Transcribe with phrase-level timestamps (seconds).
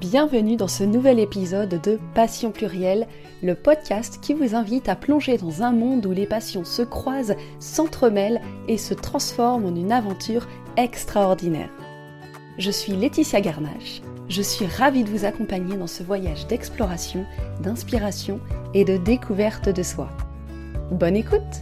[0.00, 3.06] Bienvenue dans ce nouvel épisode de Passion plurielle,
[3.42, 7.36] le podcast qui vous invite à plonger dans un monde où les passions se croisent,
[7.58, 11.68] s'entremêlent et se transforment en une aventure extraordinaire.
[12.56, 14.00] Je suis Laetitia Garnache.
[14.30, 17.26] Je suis ravie de vous accompagner dans ce voyage d'exploration,
[17.62, 18.40] d'inspiration
[18.72, 20.08] et de découverte de soi.
[20.92, 21.60] Bonne écoute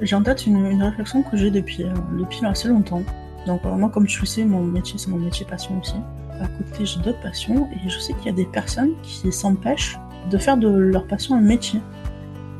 [0.00, 3.02] J'ai en tête une, réflexion que j'ai depuis, euh, assez longtemps.
[3.46, 5.96] Donc euh, moi, comme tu le sais, mon métier, c'est mon métier passion aussi.
[6.40, 9.98] À côté, j'ai d'autres passions et je sais qu'il y a des personnes qui s'empêchent
[10.30, 11.80] de faire de leur passion un métier.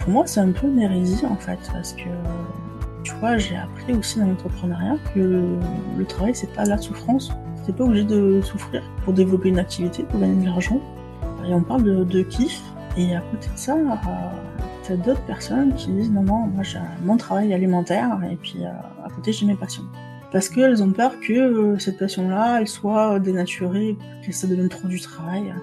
[0.00, 2.08] Pour moi, c'est un peu une hérésie en fait, parce que
[3.04, 5.20] tu vois, j'ai appris aussi dans l'entrepreneuriat que
[5.96, 7.30] le, travail, c'est pas la souffrance.
[7.64, 10.80] T'es pas obligé de souffrir pour développer une activité, pour gagner de l'argent.
[11.48, 12.60] Et on parle de, kiff.
[12.96, 13.94] Et à côté de ça, euh,
[14.82, 18.70] t'as d'autres personnes qui disent non, non, moi j'ai mon travail alimentaire et puis euh,
[19.04, 19.84] à côté j'ai mes passions
[20.30, 24.88] parce qu'elles ont peur que euh, cette passion-là, elle soit dénaturée, que ça devienne trop
[24.88, 25.54] du travail.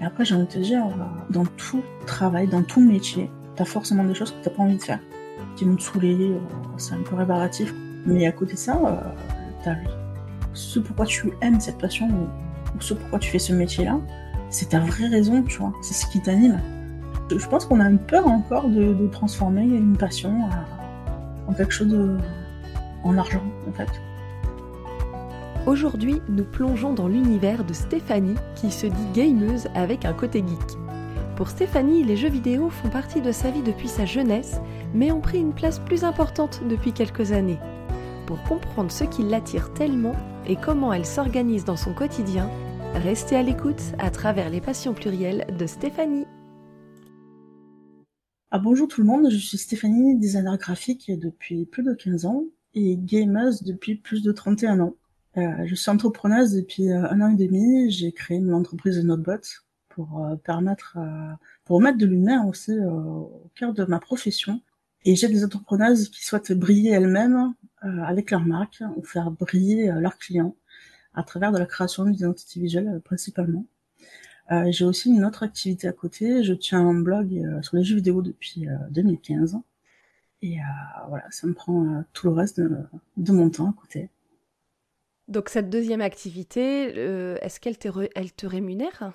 [0.00, 3.64] Et après, j'ai envie de te dire, euh, dans tout travail, dans tout métier, t'as
[3.64, 5.00] forcément des choses que t'as pas envie de faire,
[5.56, 6.38] qui vont te saouler, euh,
[6.78, 7.74] c'est un peu réparatif.
[8.06, 8.78] Mais à côté de ça,
[9.62, 9.76] t'as
[10.52, 13.98] ce pourquoi tu aimes cette passion ou, ce pourquoi tu fais ce métier-là,
[14.50, 16.60] c'est ta vraie raison, tu vois, c'est ce qui t'anime.
[17.34, 20.38] Je pense qu'on a une peur encore de, transformer une passion
[21.46, 22.18] en quelque chose de,
[23.04, 23.88] en argent, en fait.
[25.66, 30.78] Aujourd'hui, nous plongeons dans l'univers de Stéphanie qui se dit gameuse avec un côté geek.
[31.36, 34.60] Pour Stéphanie, les jeux vidéo font partie de sa vie depuis sa jeunesse,
[34.92, 37.58] mais ont pris une place plus importante depuis quelques années.
[38.26, 40.14] Pour comprendre ce qui l'attire tellement
[40.46, 42.50] et comment elle s'organise dans son quotidien,
[42.92, 46.26] restez à l'écoute à travers les passions plurielles de Stéphanie.
[48.50, 52.44] Ah, bonjour tout le monde, je suis Stéphanie, designer graphique depuis plus de 15 ans
[52.74, 54.94] et gameuse depuis plus de 31 ans.
[55.36, 57.90] Euh, je suis entrepreneuse depuis euh, un an et demi.
[57.90, 59.40] J'ai créé une entreprise de Notebot
[59.88, 60.96] pour euh, permettre,
[61.64, 64.60] pour mettre de l'humain aussi au cœur de ma profession.
[65.04, 70.16] Et j'ai des entrepreneuses qui souhaitent briller elles-mêmes avec leur marque ou faire briller leurs
[70.16, 70.56] clients
[71.14, 73.66] à travers de la création d'identité visuelle principalement.
[74.50, 76.42] Euh, j'ai aussi une autre activité à côté.
[76.42, 79.58] Je tiens un blog sur les jeux vidéo depuis 2015.
[80.42, 80.58] Et
[81.08, 84.08] voilà, ça me prend tout le reste de, mon temps à côté.
[85.28, 89.12] Donc cette deuxième activité, euh, est-ce qu'elle te, elle te rémunère?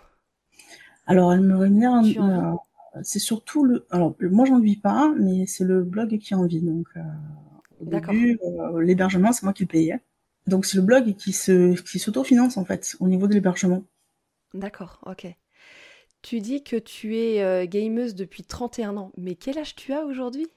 [1.05, 2.01] Alors elle me rémunère.
[2.17, 3.85] Euh, c'est surtout le.
[3.91, 6.61] Alors moi j'en vis pas, mais c'est le blog qui en vit.
[6.61, 7.01] Donc euh,
[7.79, 8.39] au début,
[8.79, 9.99] l'hébergement c'est moi qui le payais.
[10.47, 13.83] Donc c'est le blog qui se qui s'autofinance en fait au niveau de l'hébergement.
[14.55, 15.27] D'accord, ok.
[16.23, 20.47] Tu dis que tu es gameuse depuis 31 ans, mais quel âge tu as aujourd'hui?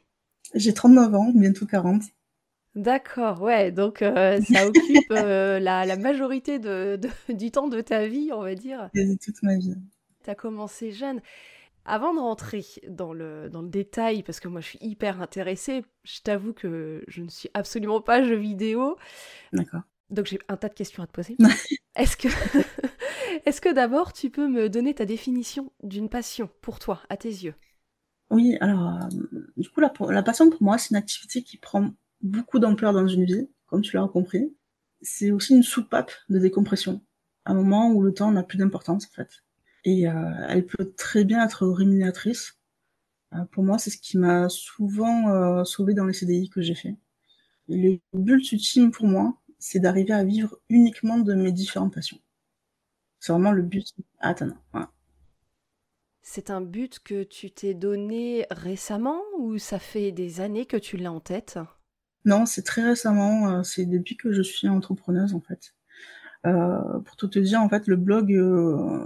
[0.54, 2.02] J'ai 39 ans, bientôt 40.
[2.74, 8.30] D'accord, ouais, donc euh, ça occupe euh, la, majorité de, du temps de ta vie,
[8.32, 8.88] on va dire.
[8.94, 9.74] De toute ma vie.
[10.24, 11.20] Tu as commencé jeune.
[11.84, 15.84] Avant de rentrer dans le, dans le détail, parce que moi je suis hyper intéressée,
[16.04, 18.96] je t'avoue que je ne suis absolument pas jeu vidéo.
[19.52, 19.82] D'accord.
[20.08, 21.36] Donc j'ai un tas de questions à te poser.
[21.96, 22.28] Est-ce que,
[23.46, 27.28] est que d'abord tu peux me donner ta définition d'une passion pour toi, à tes
[27.28, 27.54] yeux?
[28.30, 31.90] Oui, alors euh, du coup la, la passion pour moi c'est une activité qui prend
[32.22, 34.54] beaucoup d'ampleur dans une vie, comme tu l'as compris.
[35.02, 37.02] C'est aussi une soupape de décompression,
[37.44, 39.42] un moment où le temps n'a plus d'importance en fait.
[39.84, 42.58] Et euh, elle peut très bien être rémunératrice.
[43.34, 46.74] Euh, pour moi, c'est ce qui m'a souvent euh, sauvé dans les CDI que j'ai
[46.74, 46.96] fait.
[47.68, 52.18] Le but ultime pour moi, c'est d'arriver à vivre uniquement de mes différentes passions.
[53.20, 53.86] C'est vraiment le but
[54.20, 54.90] attends, Voilà.
[56.22, 60.96] C'est un but que tu t'es donné récemment ou ça fait des années que tu
[60.96, 61.58] l'as en tête?
[62.24, 65.74] Non, c'est très récemment, euh, c'est depuis que je suis entrepreneuse en fait.
[66.46, 69.04] Euh, pour tout te dire, en fait, le blog euh,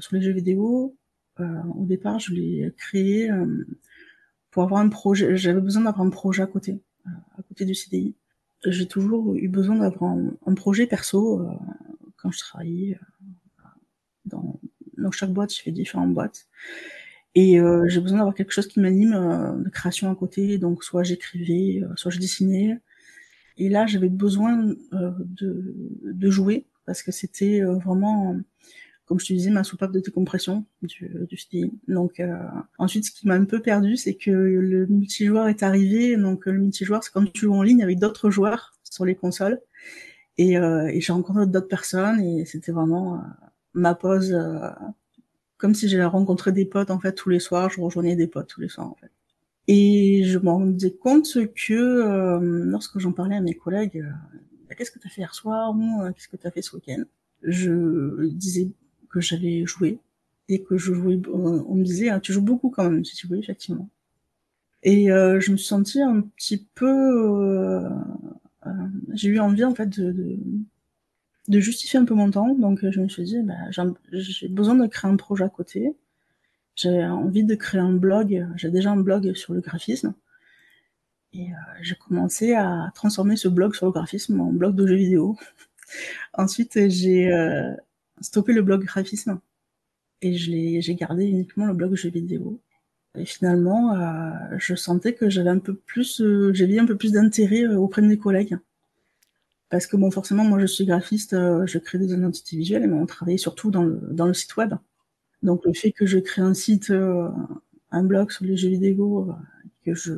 [0.00, 0.96] sur les jeux vidéo,
[1.38, 3.30] au départ, je l'ai créé
[4.50, 5.38] pour avoir un projet.
[5.38, 8.14] J'avais besoin d'avoir un projet à côté, à côté du CDI.
[8.66, 11.48] J'ai toujours eu besoin d'avoir un, projet perso
[12.18, 13.00] quand je travaillais
[14.26, 14.60] dans,
[14.98, 15.54] dans chaque boîte.
[15.54, 16.46] Je fais différentes boîtes.
[17.34, 20.58] Et euh, j'ai besoin d'avoir quelque chose qui m'anime euh, de création à côté.
[20.58, 22.80] Donc soit j'écrivais, euh, soit je dessinais.
[23.56, 28.34] Et là, j'avais besoin de, de jouer parce que c'était vraiment,
[29.04, 31.70] comme je te disais, ma soupape de décompression du, du CDI.
[31.86, 32.22] Donc
[32.78, 36.16] ensuite, ce qui m'a un peu perdu, c'est que le multijoueur est arrivé.
[36.16, 39.60] Donc le multijoueur, c'est quand tu joues en ligne avec d'autres joueurs sur les consoles.
[40.38, 43.22] Et, et j'ai rencontré d'autres personnes et c'était vraiment
[43.74, 44.34] ma pause
[45.60, 48.48] comme si j'allais rencontrer des potes en fait tous les soirs, je rejoignais des potes
[48.48, 49.10] tous les soirs en fait.
[49.68, 54.10] Et je me rendais compte que euh, lorsque j'en parlais à mes collègues, euh,
[54.68, 56.62] bah, qu'est-ce que tu as fait hier soir ou euh, qu'est-ce que tu as fait
[56.62, 57.02] ce week-end,
[57.42, 58.70] je disais
[59.10, 59.98] que j'allais jouer
[60.48, 61.20] et que je jouais.
[61.32, 63.04] On me disait, ah, tu joues beaucoup quand même.
[63.04, 63.88] J'ai dit oui, effectivement.
[64.82, 67.90] Et euh, je me suis sentie un petit peu.
[68.66, 68.70] Euh,
[69.12, 70.38] j'ai eu envie en fait de, de,
[71.50, 73.54] de, justifier un peu mon temps, donc je me suis dit, bah,
[74.12, 75.94] j'ai besoin de créer un projet à côté.
[76.76, 78.46] J'ai envie de créer un blog.
[78.56, 80.14] J'ai déjà un blog sur le graphisme.
[81.32, 81.48] Et
[81.82, 85.36] j'ai commencé à transformer ce blog sur le graphisme en blog de jeux vidéo.
[86.34, 87.30] Ensuite, j'ai
[88.20, 89.40] stoppé le blog graphisme
[90.22, 92.60] et j'ai gardé uniquement le blog jeux vidéo.
[93.18, 97.12] Et finalement, euh, je sentais que j'avais un peu plus, euh, j'avais un peu plus
[97.12, 98.56] d'intérêt euh, auprès de mes collègues.
[99.70, 102.96] Parce que bon, forcément, moi je suis graphiste, euh, je crée des identités visuelles, mais
[102.96, 104.74] on travaillait surtout dans le, dans le site web.
[105.42, 109.32] Donc le fait que je crée un site, un blog sur les jeux vidéo,
[109.86, 110.12] que je,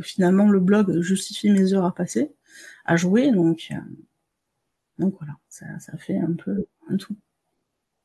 [0.00, 2.32] finalement le blog justifie mes heures à passer,
[2.84, 3.70] à jouer, donc,
[4.98, 7.16] donc voilà, ça, ça fait un peu un tout.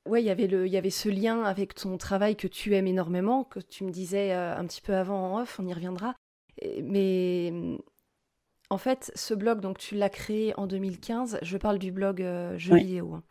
[0.07, 2.73] Ouais, il y avait le, il y avait ce lien avec ton travail que tu
[2.75, 5.73] aimes énormément, que tu me disais euh, un petit peu avant en off, on y
[5.73, 6.15] reviendra.
[6.81, 7.77] Mais
[8.69, 11.39] en fait, ce blog, donc tu l'as créé en 2015.
[11.41, 13.13] Je parle du blog euh, jeux vidéo.
[13.13, 13.23] Hein.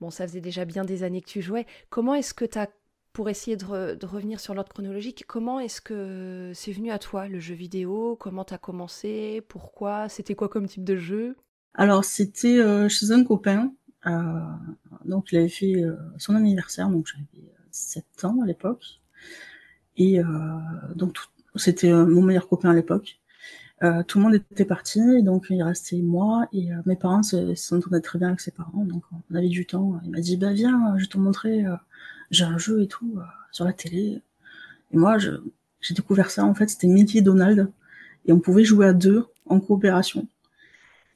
[0.00, 1.66] Bon, ça faisait déjà bien des années que tu jouais.
[1.88, 2.68] Comment est-ce que tu as,
[3.12, 7.28] pour essayer de, de revenir sur l'ordre chronologique, comment est-ce que c'est venu à toi
[7.28, 8.16] le jeu vidéo?
[8.16, 9.40] Comment tu as commencé?
[9.48, 10.08] Pourquoi?
[10.08, 11.36] C'était quoi comme type de jeu?
[11.74, 13.72] Alors, c'était euh, chez un copain
[14.06, 14.10] euh,
[15.04, 15.82] donc il avait fait
[16.18, 19.00] son anniversaire, donc j'avais 7 euh, ans à l'époque.
[19.96, 20.20] Et
[20.96, 21.16] donc
[21.54, 23.20] c'était mon meilleur copain à l'époque.
[23.84, 28.18] Euh, tout le monde était parti, donc il restait moi et mes parents s'entendaient très
[28.18, 30.00] bien avec ses parents, donc on avait du temps.
[30.04, 31.64] Il m'a dit bah viens, je vais te montrer,
[32.30, 33.18] j'ai un jeu et tout
[33.52, 34.22] sur la télé.
[34.92, 37.70] Et moi j'ai découvert ça en fait, c'était Mickey Donald
[38.26, 40.26] et on pouvait jouer à deux en coopération.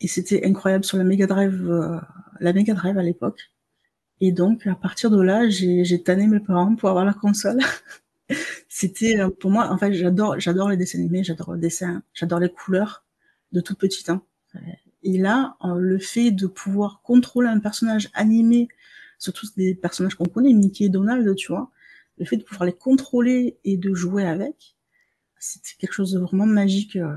[0.01, 1.71] Et c'était incroyable sur la Mega Drive
[2.41, 3.51] la Mega Drive à l'époque.
[4.21, 7.59] Et donc, à partir de là, j'ai tanné mes parents pour avoir la console.
[8.81, 12.39] C'était euh, pour moi, en fait, j'adore, j'adore les dessins animés, j'adore le dessin, j'adore
[12.39, 13.05] les couleurs
[13.51, 14.09] de toute petite.
[14.09, 14.23] Hein.
[15.03, 18.69] Et là, le fait de pouvoir contrôler un personnage animé,
[19.19, 21.73] surtout des personnages qu'on connaît, Mickey et Donald, tu vois,
[22.19, 24.77] le fait de pouvoir les contrôler et de jouer avec,
[25.41, 26.95] c'était quelque chose de vraiment magique.
[26.95, 27.17] Euh,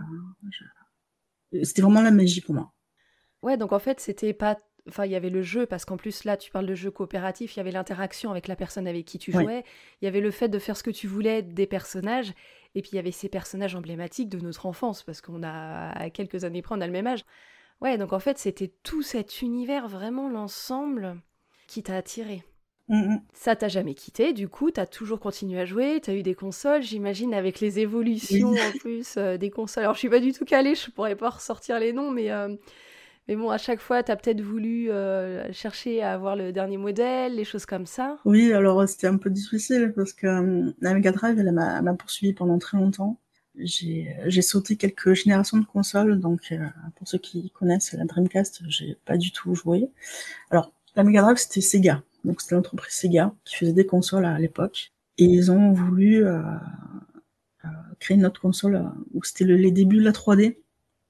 [1.61, 2.73] c'était vraiment la magie pour moi.
[3.43, 4.57] Ouais, donc en fait, c'était pas
[4.87, 7.55] Enfin, il y avait le jeu, parce qu'en plus, là, tu parles de jeu coopératif,
[7.55, 9.63] il y avait l'interaction avec la personne avec qui tu jouais,
[10.01, 12.33] il y avait le fait de faire ce que tu voulais des personnages,
[12.73, 16.09] et puis il y avait ces personnages emblématiques de notre enfance, parce qu'on a, à
[16.09, 17.25] quelques années près, on a le même âge.
[17.79, 21.17] Ouais, donc en fait, c'était tout cet univers, vraiment l'ensemble,
[21.67, 22.43] qui t'a attiré.
[22.89, 23.21] Ça mmh, mmh.
[23.33, 26.81] Ça t'a jamais quitté, du coup, t'as toujours continué à jouer, t'as eu des consoles,
[26.81, 29.83] j'imagine, avec les évolutions en plus euh, des consoles.
[29.83, 32.55] Alors, je suis pas du tout calée, je pourrais pas ressortir les noms, mais euh,
[33.27, 36.77] mais bon, à chaque fois, tu as peut-être voulu euh, chercher à avoir le dernier
[36.77, 38.17] modèle, les choses comme ça.
[38.25, 42.33] Oui, alors c'était un peu difficile parce que euh, la Mega Drive, elle m'a poursuivi
[42.33, 43.19] pendant très longtemps.
[43.55, 46.65] J'ai sauté quelques générations de consoles, donc euh,
[46.95, 49.89] pour ceux qui connaissent la Dreamcast, j'ai pas du tout joué.
[50.49, 54.39] Alors, la Mega Drive, c'était Sega, donc c'était l'entreprise Sega qui faisait des consoles à
[54.39, 54.93] l'époque.
[55.17, 56.25] Et ils ont voulu
[57.99, 60.57] créer une autre console où c'était les débuts de la 3D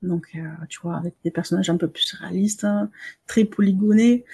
[0.02, 2.90] donc, euh, tu vois, avec des personnages un peu plus réalistes, hein,
[3.28, 4.26] très polygonés,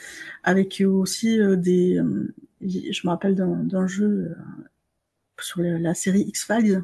[0.43, 1.97] avec aussi euh, des...
[1.97, 4.35] Euh, je me rappelle d'un jeu
[5.39, 6.83] sur la série X-Files,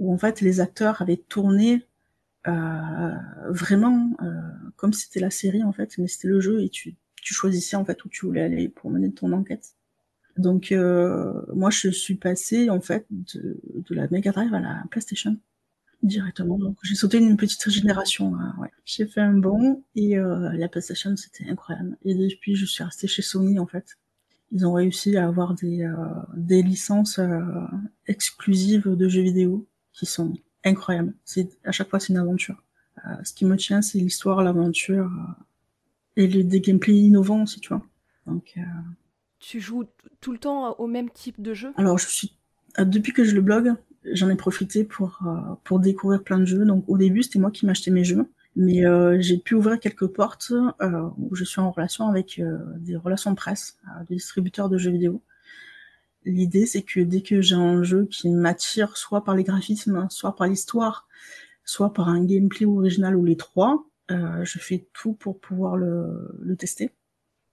[0.00, 1.86] où en fait les acteurs avaient tourné
[2.44, 4.16] vraiment
[4.74, 7.76] comme si c'était la série en fait, mais c'était le jeu et tu, tu choisissais
[7.76, 9.74] en fait où tu voulais aller pour mener ton enquête.
[10.36, 10.74] Donc
[11.54, 15.36] moi je suis passée en fait de, de la Mega Drive à la PlayStation
[16.02, 16.58] directement.
[16.58, 18.34] Donc j'ai sauté une petite génération.
[18.36, 18.70] Hein, ouais.
[18.84, 21.96] J'ai fait un bon et euh, la PlayStation c'était incroyable.
[22.04, 23.98] Et depuis je suis restée chez Sony en fait.
[24.52, 25.94] Ils ont réussi à avoir des, euh,
[26.34, 27.40] des licences euh,
[28.06, 30.32] exclusives de jeux vidéo qui sont
[30.64, 31.14] incroyables.
[31.24, 32.62] C'est à chaque fois c'est une aventure.
[33.04, 37.60] Euh, ce qui me tient c'est l'histoire, l'aventure euh, et les, des gameplays innovants aussi
[37.60, 37.84] tu vois.
[38.26, 38.58] Donc
[39.40, 39.84] tu joues
[40.20, 41.72] tout le temps au même type de jeu?
[41.76, 42.36] Alors je suis
[42.78, 43.74] depuis que je le blogue,
[44.12, 46.64] j'en ai profité pour euh, pour découvrir plein de jeux.
[46.64, 50.06] Donc au début, c'était moi qui m'achetais mes jeux, mais euh, j'ai pu ouvrir quelques
[50.06, 52.40] portes euh, où je suis en relation avec
[52.78, 55.22] des relations presse, des distributeurs de jeux vidéo.
[56.24, 60.36] L'idée, c'est que dès que j'ai un jeu qui m'attire, soit par les graphismes, soit
[60.36, 61.08] par l'histoire,
[61.64, 66.56] soit par un gameplay original ou les trois, je fais tout pour pouvoir le, le
[66.56, 66.90] tester.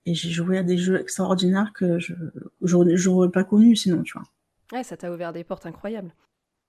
[0.06, 2.14] Et j'ai joué à des jeux extraordinaires que je
[2.62, 4.28] j'aurais pas connu sinon, tu vois.
[4.74, 6.12] Ouais, ça t'a ouvert des portes incroyables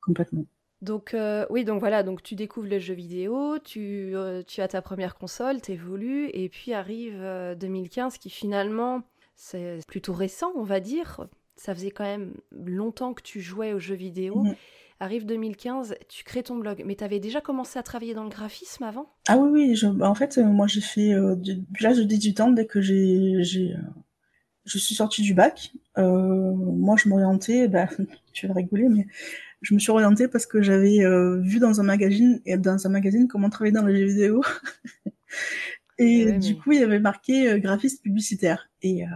[0.06, 0.46] complètement.
[0.82, 4.68] Donc euh, oui, donc voilà, donc tu découvres les jeux vidéo, tu, euh, tu as
[4.68, 7.18] ta première console, t'évolues, et puis arrive
[7.58, 9.02] 2015 euh, qui finalement
[9.36, 11.26] c'est plutôt récent, on va dire.
[11.56, 14.42] Ça faisait quand même longtemps que tu jouais aux jeux vidéo.
[14.44, 14.54] Mhm.
[15.00, 16.82] Arrive 2015, tu crées ton blog.
[16.86, 19.10] Mais tu avais déjà commencé à travailler dans le graphisme avant?
[19.28, 19.74] Ah oui, oui.
[19.76, 23.42] Je, bah, en fait, moi, j'ai fait depuis l'âge de 18 ans, dès que j'ai,
[23.42, 23.74] j'ai
[24.64, 25.72] je suis sortie du bac.
[25.96, 27.88] moi, je m'orientais, bah,
[28.32, 29.06] tu vas rigoler, mais
[29.62, 31.00] je me suis orientée parce que j'avais
[31.40, 34.42] vu dans un magazine, dans un magazine comment travailler dans les jeux vidéo.
[35.98, 38.68] Et du coup, il y avait marqué euh, graphiste publicitaire.
[38.82, 39.08] Et, euh,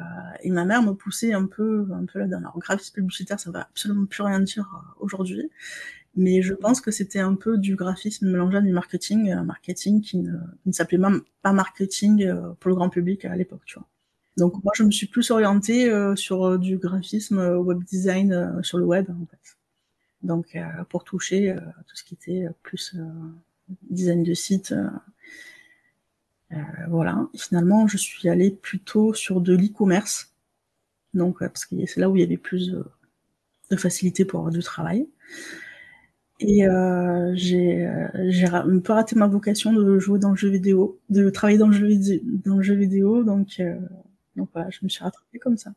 [0.43, 2.39] et, ma mère me poussait un peu, un peu là-dedans.
[2.39, 5.51] Alors, graphiste publicitaire, ça va absolument plus rien dire euh, aujourd'hui.
[6.17, 10.01] Mais je pense que c'était un peu du graphisme mélangé à du marketing, un marketing
[10.01, 10.33] qui ne,
[10.65, 13.87] ne s'appelait même pas marketing euh, pour le grand public à l'époque, tu vois.
[14.39, 19.11] Donc moi, je me suis plus orientée sur du graphisme web design sur le web,
[19.11, 19.59] en fait.
[20.23, 20.57] Donc
[20.89, 22.97] pour toucher tout ce qui était plus
[23.91, 24.75] design de site,
[26.53, 26.57] euh,
[26.89, 27.29] voilà.
[27.37, 30.33] finalement, je suis allée plutôt sur de l'e-commerce.
[31.15, 32.75] Donc, parce que c'est là où il y avait plus
[33.71, 35.09] de facilité pour avoir du travail.
[36.41, 37.85] Et euh, j'ai
[38.47, 41.75] un peu raté ma vocation de jouer dans le jeu vidéo, de travailler dans le
[41.75, 43.25] jeu, vidéo, dans le jeu vidéo.
[43.25, 43.79] Donc, euh,
[44.37, 45.73] donc voilà, je me suis rattrapée comme ça.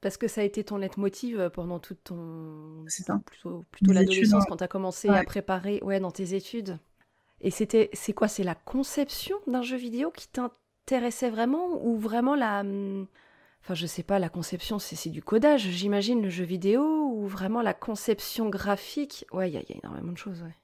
[0.00, 2.84] Parce que ça a été ton leitmotiv pendant toute ton.
[2.86, 3.20] C'est ça.
[3.26, 6.78] Plutôt, plutôt l'adolescence, quand tu as commencé à préparer ouais, dans tes études.
[7.40, 12.34] Et c'était, c'est quoi C'est la conception d'un jeu vidéo qui t'intéressait vraiment ou vraiment
[12.34, 13.06] la, hum,
[13.62, 16.82] enfin je sais pas, la conception, c'est du codage, j'imagine le jeu vidéo
[17.14, 19.24] ou vraiment la conception graphique?
[19.32, 20.54] Ouais, il y, a énormément de choses, ouais.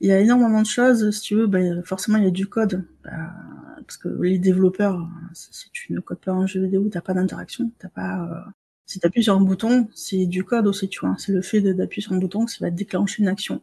[0.00, 2.46] Il y a énormément de choses, si tu veux, ben, forcément il y a du
[2.46, 3.32] code, bah,
[3.88, 7.72] parce que les développeurs, si tu ne codes pas un jeu vidéo, t'as pas d'interaction,
[7.78, 8.22] t'as pas.
[8.22, 8.50] Euh...
[8.84, 11.14] Si t'appuies sur un bouton, c'est du code aussi, tu vois.
[11.18, 13.62] C'est le fait d'appuyer sur un bouton qui va déclencher une action.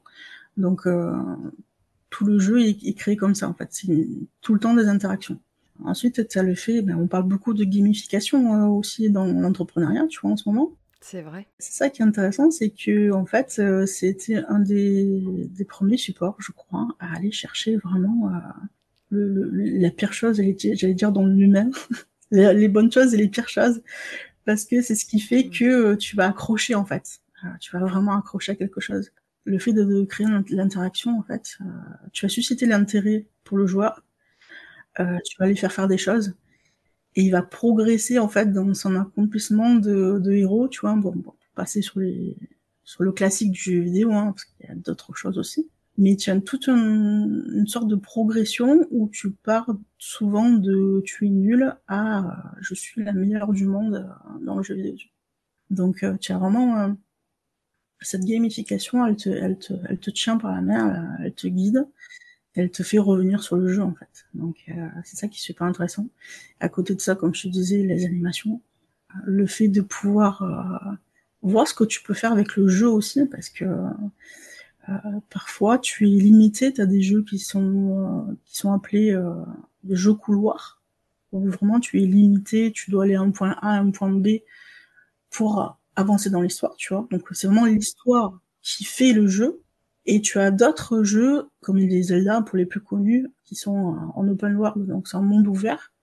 [0.58, 1.14] Donc euh,
[2.10, 3.68] tout le jeu est, créé comme ça en fait.
[3.72, 4.08] C'est
[4.42, 5.40] tout le temps des interactions.
[5.84, 10.20] Ensuite, ça le fait, ben, on parle beaucoup de gamification euh, aussi dans l'entrepreneuriat, tu
[10.22, 10.72] vois, en ce moment.
[11.02, 11.48] C'est vrai.
[11.60, 15.98] C'est ça qui est intéressant, c'est que en fait, euh, c'était un des, des, premiers
[15.98, 18.40] supports, je crois, à aller chercher vraiment euh,
[19.16, 21.72] le, la pire chose, j'allais dire dans l'humain,
[22.32, 23.82] les, les, bonnes choses et les pires choses,
[24.46, 25.50] parce que c'est ce qui fait mm.
[25.52, 27.20] que tu vas accrocher en fait.
[27.60, 29.12] Tu vas vraiment accrocher à quelque chose
[29.46, 31.66] le fait de, créer l'interaction, en fait, euh,
[32.12, 34.04] tu vas susciter l'intérêt pour le joueur,
[35.00, 36.36] euh, tu vas lui faire faire des choses,
[37.16, 40.96] et il va progresser en fait dans son accomplissement de, de héros, tu vois.
[40.96, 42.36] Bon, bon, passer sur les
[42.84, 45.70] sur le classique du jeu vidéo, hein, parce qu'il y a d'autres choses aussi.
[45.98, 51.30] Mais tu as toute une sorte de progression où tu pars souvent de tu es
[51.30, 54.10] nul à je suis la meilleure du monde
[54.42, 54.96] dans le jeu vidéo.
[55.70, 56.96] Donc euh, tu as vraiment
[58.02, 61.88] cette gamification, elle te, elle te, elle te tient par la main, elle, te guide,
[62.54, 64.26] elle te fait revenir sur le jeu en fait.
[64.34, 66.08] Donc euh, c'est ça qui est super intéressant.
[66.60, 68.62] À côté de ça, comme je te disais, les animations,
[69.26, 70.96] le fait de pouvoir euh,
[71.42, 73.90] voir ce que tu peux faire avec le jeu aussi, parce que euh,
[75.30, 79.18] parfois tu es limité, tu as des jeux qui sont qui sont appelés
[79.84, 80.82] des jeux couloirs,
[81.32, 84.12] où vraiment tu es limité, tu dois aller à un point A, à un point
[84.12, 84.40] B
[85.30, 87.08] pour avancer dans l'histoire, tu vois.
[87.12, 89.62] Donc c'est vraiment l'histoire qui fait le jeu.
[90.08, 94.28] Et tu as d'autres jeux, comme les Zelda pour les plus connus, qui sont en
[94.28, 95.94] open world, donc c'est un monde ouvert,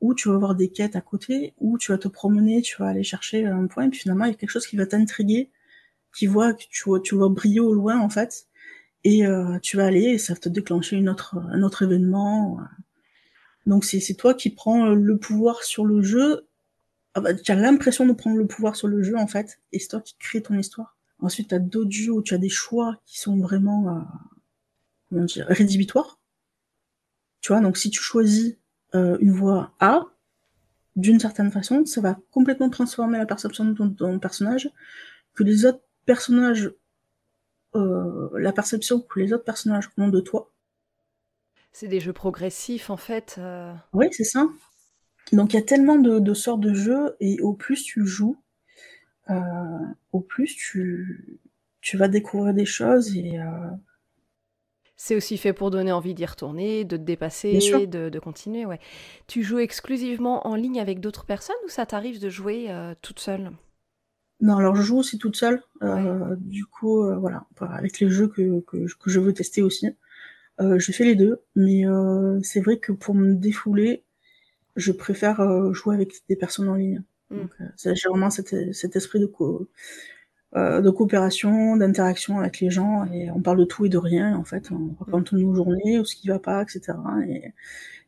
[0.00, 2.86] où tu vas avoir des quêtes à côté, où tu vas te promener, tu vas
[2.86, 5.50] aller chercher un point, et puis finalement il y a quelque chose qui va t'intriguer,
[6.16, 8.46] qui voit que tu vois, tu vois briller au loin en fait,
[9.04, 12.60] et euh, tu vas aller et ça va te déclencher une autre, un autre événement.
[13.66, 16.46] Donc c'est toi qui prends le pouvoir sur le jeu
[17.14, 19.78] ah bah, tu as l'impression de prendre le pouvoir sur le jeu en fait, et
[19.78, 20.96] c'est toi qui crée ton histoire.
[21.18, 24.00] Ensuite, tu as d'autres jeux où tu as des choix qui sont vraiment euh,
[25.08, 26.18] comment dire, rédhibitoires.
[27.40, 28.56] Tu vois, donc si tu choisis
[28.94, 30.06] euh, une voie A,
[30.96, 34.70] d'une certaine façon, ça va complètement transformer la perception de ton, personnage,
[35.34, 36.72] que les autres personnages,
[37.74, 40.50] euh, la perception que les autres personnages ont de toi.
[41.72, 43.36] C'est des jeux progressifs en fait.
[43.38, 43.72] Euh.
[43.92, 44.46] Oui, c'est ça.
[45.32, 48.36] Donc il y a tellement de, sortes de jeux et au plus tu joues,
[49.30, 49.34] euh,
[50.12, 51.40] au plus tu,
[51.80, 53.38] tu vas découvrir des choses et
[54.96, 58.66] c'est aussi fait pour donner envie d'y retourner, de te dépasser, de, de, continuer.
[58.66, 58.78] Ouais.
[59.26, 62.68] Tu joues exclusivement en ligne avec d'autres personnes ou ça t'arrive de jouer
[63.00, 63.52] toute seule?
[64.42, 65.62] Non, alors je joue aussi toute seule.
[66.36, 69.88] Du coup, voilà, avec les jeux que, que, que, je veux tester aussi.
[70.60, 71.84] je fais les deux, mais
[72.42, 74.04] c'est vrai que pour me défouler,
[74.76, 77.02] je préfère euh, jouer avec des personnes en ligne.
[77.30, 77.38] Mm.
[77.38, 79.68] Donc, euh, j'ai vraiment cet, cet, esprit de, co
[80.56, 84.36] euh, de coopération, d'interaction avec les gens, et on parle de tout et de rien,
[84.36, 84.70] en fait.
[84.70, 86.92] On raconte nos journées, ou ce qui va pas, etc.
[87.28, 87.52] Et,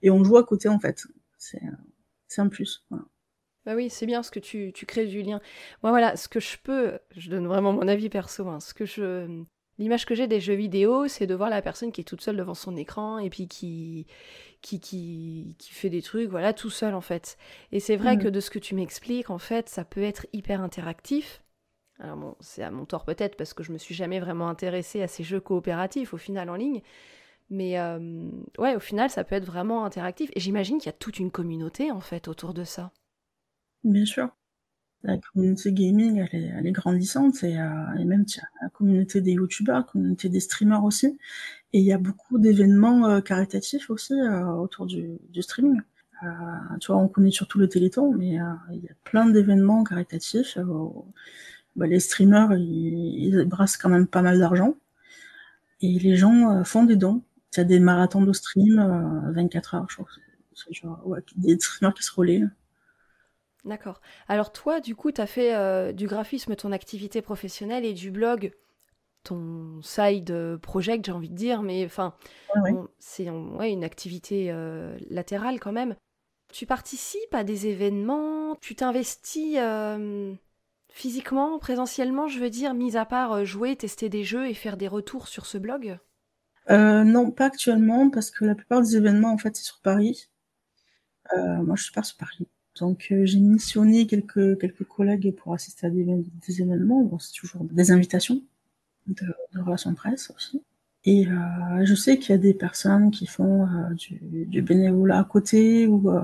[0.03, 1.07] et on joue à côté, en fait.
[1.39, 1.61] C'est
[2.41, 2.85] un plus.
[2.91, 3.05] Voilà.
[3.67, 5.41] Bah oui, c'est bien ce que tu, tu crées du lien.
[5.83, 8.85] Moi, voilà, ce que je peux, je donne vraiment mon avis perso, hein, ce que
[8.85, 9.43] je,
[9.79, 12.37] l'image que j'ai des jeux vidéo, c'est de voir la personne qui est toute seule
[12.37, 14.07] devant son écran et puis qui,
[14.61, 17.39] qui, qui, qui fait des trucs, voilà, tout seul en fait.
[17.73, 20.61] Et c'est vrai que de ce que tu m'expliques, en fait, ça peut être hyper
[20.61, 21.43] interactif.
[22.01, 25.01] Alors bon, c'est à mon tort peut-être parce que je me suis jamais vraiment intéressée
[25.01, 26.83] à ces jeux coopératifs au final en ligne.
[27.51, 30.31] Mais euh, ouais, au final, ça peut être vraiment interactif.
[30.35, 32.91] Et j'imagine qu'il y a toute une communauté en fait autour de ça.
[33.85, 34.35] Bien sûr.
[35.03, 39.21] La communauté gaming, elle est, elle est grandissante et, euh, et même tiens, la communauté
[39.21, 41.19] des youtubeurs, la communauté des streamers aussi.
[41.75, 45.81] Et il y a beaucoup d'événements euh, caritatifs aussi euh, autour du, du streaming.
[46.23, 46.29] Euh,
[46.81, 50.59] tu vois, on connaît surtout le Téléthon, mais euh, il y a plein d'événements caritatifs.
[51.77, 54.75] Bah, les streamers, ils, ils, brassent quand même pas mal d'argent.
[55.81, 57.23] Et les gens font des dons.
[57.55, 58.77] Il y a des marathons de stream,
[59.35, 60.09] 24 heures, je crois.
[60.71, 62.43] Genre, ouais, des streamers qui se relaient.
[63.65, 64.01] D'accord.
[64.29, 68.11] Alors toi, du coup, tu as fait euh, du graphisme ton activité professionnelle et du
[68.11, 68.53] blog
[69.25, 72.15] ton side project, j'ai envie de dire, mais enfin,
[72.63, 72.73] ouais.
[72.99, 75.97] c'est ouais, une activité euh, latérale quand même.
[76.53, 80.33] Tu participes à des événements, tu t'investis euh,
[80.93, 84.77] physiquement, présentiellement, je veux dire, mis à part euh, jouer, tester des jeux et faire
[84.77, 85.99] des retours sur ce blog?
[86.71, 90.31] Non, pas actuellement, parce que la plupart des événements, en fait, c'est sur Paris.
[91.35, 92.47] moi, je suis pas sur Paris.
[92.81, 97.03] Donc euh, j'ai missionné quelques quelques collègues pour assister à des, des événements.
[97.03, 98.43] Bon, c'est toujours des invitations
[99.07, 100.63] de, de relations de presse aussi.
[101.05, 105.19] Et euh, je sais qu'il y a des personnes qui font euh, du, du, bénévolat
[105.21, 106.23] à côté ou euh,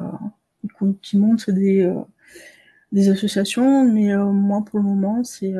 [1.02, 2.00] qui montent des euh,
[2.92, 5.54] des associations, mais euh, moi pour le moment c'est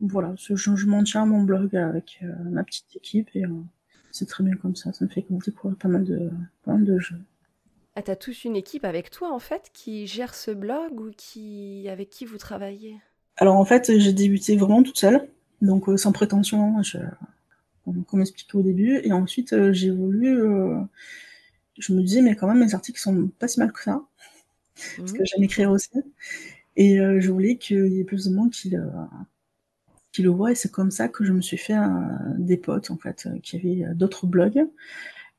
[0.00, 3.44] voilà, je, je maintiens mon blog avec ma petite équipe et
[4.12, 4.92] c'est très bien comme ça.
[4.92, 6.30] Ça me fait découvrir pas mal de
[6.64, 7.20] pas mal de jeux.
[7.98, 11.88] Ah, t'as tous une équipe avec toi en fait qui gère ce blog ou qui
[11.88, 13.00] avec qui vous travaillez?
[13.38, 15.26] Alors en fait, j'ai débuté vraiment toute seule,
[15.62, 16.98] donc euh, sans prétention, je...
[18.06, 20.78] comme expliqué au début, et ensuite euh, j'ai voulu, euh...
[21.78, 24.82] je me disais mais quand même mes articles sont pas si mal que ça, mmh.
[24.98, 25.88] parce que j'aime écrire aussi,
[26.76, 28.84] et je voulais qu'il y ait plus de monde qui le,
[30.12, 31.78] qui le voit, et c'est comme ça que je me suis fait
[32.36, 34.68] des potes en fait, qui avaient d'autres blogs.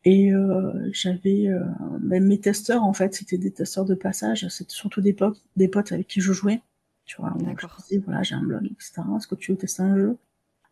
[0.06, 1.64] Et euh, j'avais euh,
[2.02, 5.68] même mes testeurs en fait, c'était des testeurs de passage, c'était surtout des potes, des
[5.68, 6.62] potes avec qui je jouais.
[7.06, 7.76] Tu vois, D'accord.
[7.80, 9.02] je disais, voilà, j'ai un blog, etc.
[9.18, 10.18] Est-ce que tu veux tester un jeu?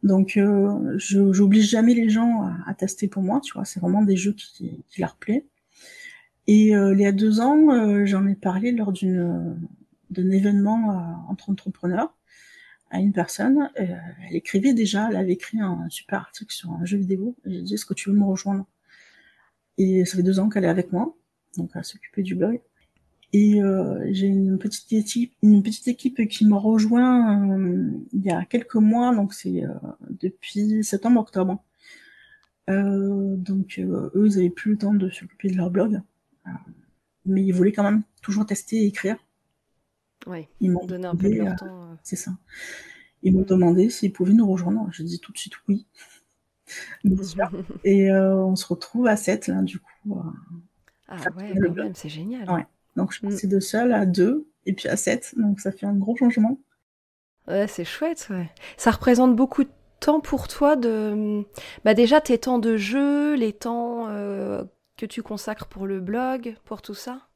[0.03, 3.41] Donc, euh, je j'oblige jamais les gens à, à, tester pour moi.
[3.41, 5.45] Tu vois, c'est vraiment des jeux qui, qui leur plaît.
[6.47, 9.57] Et euh, il y a deux ans, euh, j'en ai parlé lors d'une
[10.11, 12.15] d'un événement euh, entre entrepreneurs
[12.91, 13.69] à une personne.
[13.75, 17.35] elle écrivait déjà, elle avait écrit un super article sur un jeu vidéo.
[17.45, 18.65] J'ai dit, est-ce que tu veux me rejoindre?
[19.77, 21.15] Et ça fait deux ans qu'elle est avec moi,
[21.57, 22.59] donc à s'occuper du blog.
[23.33, 28.31] Et euh, j'ai une petite équipe, une petite équipe qui m'a rejoint euh, il y
[28.31, 29.73] a quelques mois, donc c'est euh,
[30.09, 31.61] depuis septembre-octobre.
[32.69, 36.01] Euh, donc euh, eux, ils avaient plus le temps de s'occuper de leur blog,
[36.47, 36.51] euh,
[37.25, 39.17] mais ils voulaient quand même toujours tester et écrire.
[40.27, 41.97] Oui, ils m'ont donné un peu de leur temps.
[42.03, 42.31] C'est ça.
[43.21, 44.87] Ils m'ont demandé s'ils pouvaient nous rejoindre.
[44.91, 45.85] J'ai dit tout de suite oui.
[47.83, 50.21] Et euh, on se retrouve à 7 là, du coup.
[51.07, 52.49] ah ouais, quand même, c'est génial.
[52.49, 52.65] Ouais.
[52.95, 53.51] Donc je suis passée mm.
[53.51, 56.59] de seul à 2 et puis à 7, donc ça fait un gros changement.
[57.47, 58.49] Ouais, c'est chouette, ouais.
[58.77, 61.43] Ça représente beaucoup de temps pour toi de.
[61.83, 64.63] Bah, déjà, tes temps de jeu, les temps euh,
[64.97, 67.27] que tu consacres pour le blog, pour tout ça?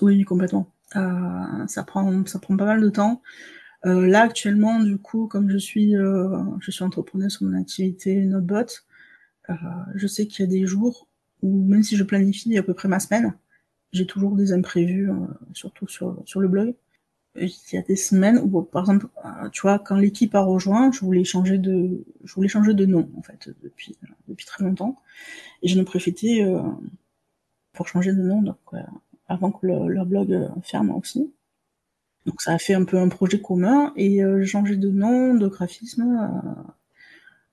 [0.00, 0.68] Oui, complètement.
[0.94, 3.22] Euh, ça, prend, ça prend pas mal de temps.
[3.86, 8.16] Euh, là actuellement, du coup, comme je suis, euh, je suis entrepreneur sur mon activité
[8.24, 8.66] Notebot,
[9.50, 9.54] euh,
[9.94, 11.08] je sais qu'il y a des jours
[11.42, 13.34] où même si je planifie à peu près ma semaine,
[13.92, 15.10] j'ai toujours des imprévus,
[15.54, 16.74] surtout sur sur le blog.
[17.36, 19.08] Il y a des semaines où, par exemple,
[19.52, 23.10] tu vois, quand l'équipe a rejoint, je voulais changer de, je voulais changer de nom
[23.16, 23.96] en fait depuis
[24.28, 25.00] depuis très longtemps,
[25.62, 26.44] et je ai profité
[27.74, 28.58] pour changer de nom donc
[29.28, 31.32] avant que le, leur blog ferme aussi.
[32.26, 35.34] Donc ça a fait un peu un projet commun et euh, j'ai changé de nom,
[35.34, 36.52] de graphisme, euh,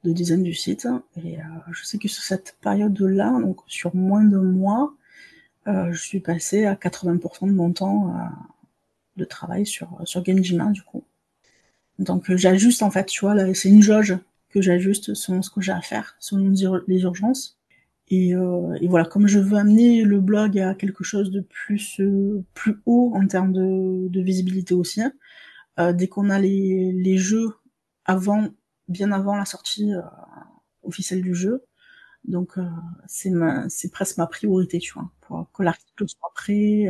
[0.04, 0.88] de design du site.
[1.24, 4.94] Et euh, je sais que sur cette période-là, donc sur moins de mois,
[5.66, 8.14] je suis passée à 80% de mon temps
[9.16, 11.06] de travail sur, sur Game du coup.
[12.00, 14.18] Donc j'ajuste en fait, tu vois, c'est une jauge
[14.50, 16.54] que j'ajuste selon ce que j'ai à faire, selon
[16.88, 17.58] les urgences.
[18.14, 22.00] Et, euh, et, voilà, comme je veux amener le blog à quelque chose de plus
[22.00, 25.02] euh, plus haut en termes de, de visibilité aussi,
[25.80, 27.56] euh, dès qu'on a les, les jeux
[28.06, 28.50] avant,
[28.88, 29.92] bien avant la sortie
[30.84, 31.66] officielle du jeu,
[32.26, 32.58] donc
[33.08, 33.32] c'est
[33.70, 36.90] c'est presque ma priorité, tu vois, pour que l'article soit prêt.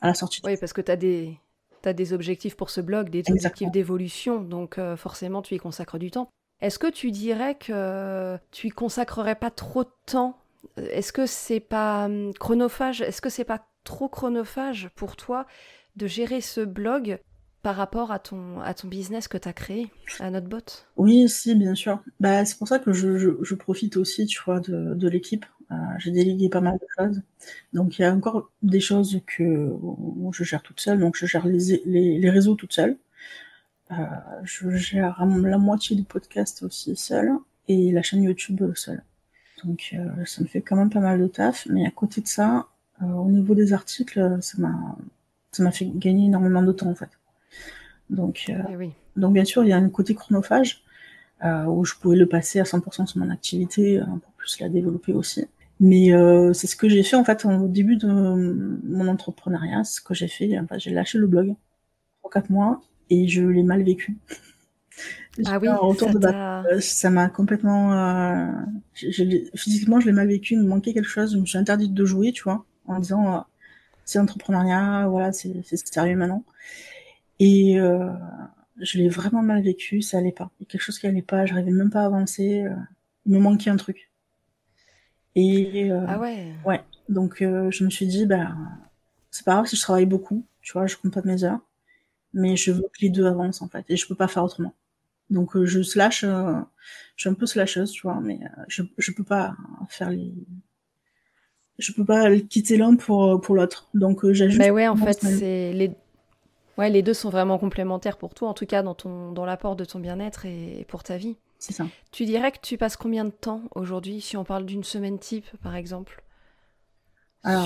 [0.00, 0.40] à la sortie.
[0.44, 1.38] Oui, parce que tu as des,
[1.84, 6.10] as des objectifs pour ce blog, des objectifs d'évolution, donc forcément tu y consacres du
[6.10, 6.30] temps.
[6.62, 10.38] Est-ce que tu dirais que tu y consacrerais pas trop de temps?
[10.76, 13.00] Est-ce que c'est pas hum, chronophage?
[13.00, 15.46] Est-ce que c'est pas trop chronophage pour toi
[15.96, 17.18] de gérer ce blog
[17.62, 20.58] par rapport à ton, à ton business que tu as créé, à notre bot?
[20.96, 22.02] Oui, si, bien sûr.
[22.18, 25.44] Bah, c'est pour ça que je, je, profite aussi, tu vois, de, de l'équipe.
[25.70, 27.22] Euh, j'ai délégué pas mal de choses.
[27.72, 29.72] Donc, il y a encore des choses que
[30.32, 30.98] je gère toute seule.
[30.98, 32.96] Donc, je gère les, les, les réseaux toute seule.
[33.92, 34.04] Euh,
[34.44, 37.32] je gère la moitié du podcast aussi seule
[37.68, 39.02] et la chaîne YouTube seule.
[39.64, 41.66] Donc, euh, ça me fait quand même pas mal de taf.
[41.70, 42.66] Mais à côté de ça,
[43.02, 44.96] euh, au niveau des articles, ça m'a
[45.52, 47.10] ça m'a fait gagner énormément de temps, en fait.
[48.08, 50.82] Donc, euh, eh donc bien sûr, il y a un côté chronophage
[51.44, 54.68] euh, où je pouvais le passer à 100% sur mon activité euh, pour plus la
[54.68, 55.46] développer aussi.
[55.82, 56.10] Mais
[56.52, 60.28] c'est ce que j'ai fait en fait au début de mon entrepreneuriat, ce que j'ai
[60.28, 60.50] fait.
[60.76, 61.54] j'ai lâché le blog
[62.20, 64.16] pour 4 mois et je l'ai mal vécu.
[65.44, 65.68] ah oui,
[65.98, 67.92] ça, ça m'a complètement,
[68.94, 70.54] je, physiquement, je l'ai mal vécu.
[70.54, 71.32] Il me manquait quelque chose.
[71.34, 73.44] Je me suis interdite de jouer, tu vois, en disant
[74.10, 76.44] c'est entrepreneuriat, voilà, c'est sérieux maintenant.
[77.38, 78.10] Et euh,
[78.80, 80.50] je l'ai vraiment mal vécu, ça allait pas.
[80.58, 82.62] Il y a quelque chose qui allait pas, j'arrivais même pas à avancer.
[82.62, 82.74] Euh,
[83.26, 84.10] il me manquait un truc.
[85.36, 86.52] Et euh, ah ouais.
[86.66, 86.82] Ouais.
[87.08, 88.56] Donc je me suis dit, bah
[89.30, 91.60] c'est pas grave si je travaille beaucoup, tu vois, je compte pas mes heures,
[92.32, 94.74] mais je veux que les deux avancent en fait, et je peux pas faire autrement.
[95.30, 96.62] Donc je slash, je
[97.16, 99.54] suis un peu slasheuse, tu vois, mais je je peux pas
[99.88, 100.32] faire les
[101.78, 103.88] je peux pas quitter l'un pour pour l'autre.
[103.94, 104.58] Donc j'ajuste.
[104.58, 105.92] Mais ouais, en fait, c'est les
[106.80, 109.76] Ouais, les deux sont vraiment complémentaires pour toi, en tout cas dans, ton, dans l'apport
[109.76, 111.36] de ton bien-être et, pour ta vie.
[111.58, 111.86] C'est ça.
[112.10, 115.44] Tu dirais que tu passes combien de temps aujourd'hui, si on parle d'une semaine type,
[115.62, 116.24] par exemple,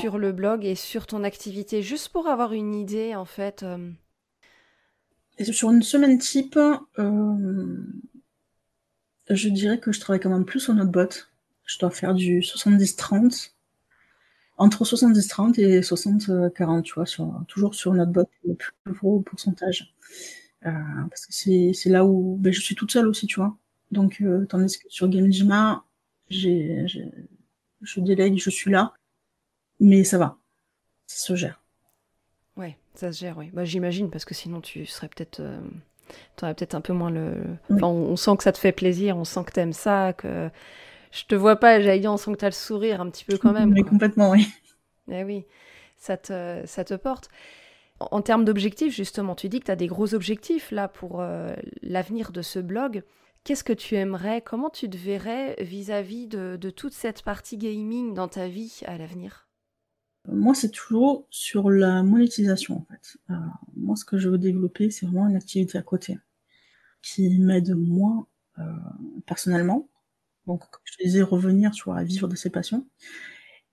[0.00, 3.88] sur le blog et sur ton activité, juste pour avoir une idée, en fait euh,
[5.40, 6.56] Sur une semaine type,
[6.98, 7.76] euh,
[9.28, 11.08] je dirais que je travaille quand même plus sur notre bot.
[11.64, 13.50] Je dois faire du 70-30
[14.56, 17.04] entre 70-30 et 60-40, tu vois,
[17.48, 19.92] toujours sur notre bot, le plus gros pourcentage.
[20.66, 20.70] Euh,
[21.10, 23.56] parce que c'est là où ben, je suis toute seule aussi, tu vois.
[23.90, 25.84] Donc, euh, tandis que sur GameJima,
[26.30, 26.86] j'ai,
[27.82, 28.94] je délègue, je suis là,
[29.80, 30.38] mais ça va,
[31.06, 31.63] ça se gère.
[32.56, 33.50] Ouais, ça se gère, oui.
[33.52, 35.40] Bah, j'imagine, parce que sinon tu serais peut-être...
[35.40, 35.60] Euh,
[36.36, 37.34] tu aurais peut-être un peu moins le...
[37.70, 40.50] Enfin, on, on, sent que ça te fait plaisir, on sent que t'aimes ça, que
[41.14, 43.24] je te vois pas, j'allais dire, on sent que tu as le sourire un petit
[43.24, 43.70] peu quand même.
[43.70, 44.46] Mais complètement, oui.
[45.10, 45.44] Eh oui,
[45.96, 47.28] ça te, ça te porte.
[48.00, 51.54] En, termes d'objectifs, justement, tu dis que tu as des gros objectifs là pour euh,
[51.82, 53.04] l'avenir de ce blog.
[53.44, 58.14] Qu'est-ce que tu aimerais Comment tu te verrais vis-à-vis de, de, toute cette partie gaming
[58.14, 59.43] dans ta vie à l'avenir?
[60.28, 63.18] Moi, c'est toujours sur la monétisation, en fait.
[63.30, 63.34] Euh,
[63.76, 66.18] moi, ce que je veux développer, c'est vraiment une activité à côté
[67.02, 68.26] qui m'aide moi
[68.58, 68.62] euh,
[69.26, 69.88] personnellement
[70.46, 72.86] donc, comme je te disais, revenir, vois, à vivre de ses passions.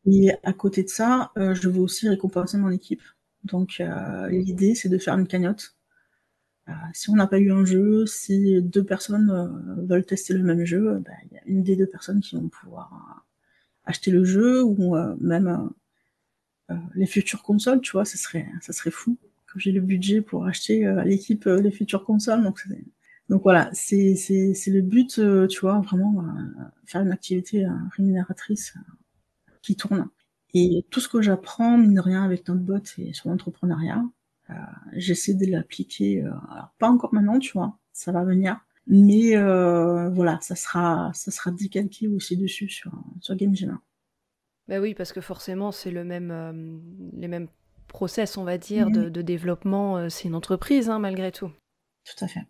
[0.06, 3.02] Et à côté de ça, euh, je veux aussi récompenser mon équipe.
[3.44, 5.76] Donc, euh, l'idée, c'est de faire une cagnotte.
[6.70, 10.66] Euh, si on n'a pas eu un jeu, si deux personnes veulent tester le même
[10.66, 13.26] jeu, bah, il y a une des deux personnes qui vont pouvoir
[13.86, 15.70] acheter le jeu ou même
[16.96, 20.46] les futures consoles, tu vois, ça serait, ça serait fou que j'ai le budget pour
[20.46, 22.44] acheter à l'équipe les futures consoles.
[22.44, 22.66] Donc,
[23.32, 24.14] donc voilà, c'est
[24.68, 28.74] le but, euh, tu vois, vraiment euh, faire une activité euh, rémunératrice
[29.62, 30.10] qui tourne.
[30.54, 34.04] Et tout ce que j'apprends, mine de rien, avec notre bot et sur l'entrepreneuriat,
[34.92, 36.24] j'essaie de l'appliquer.
[36.24, 38.60] alors pas encore maintenant, tu vois, ça va venir.
[38.86, 39.38] Mais
[40.10, 43.56] voilà, ça sera, ça sera décalqué aussi dessus sur, sur Game
[44.72, 46.82] Ben oui, parce que forcément, c'est le même,
[47.14, 47.50] les mêmes
[47.88, 49.10] process, on va dire, mm-hmm.
[49.10, 50.10] de, développement.
[50.10, 51.52] c'est une entreprise, hein, malgré tout.
[52.06, 52.46] Tout à fait.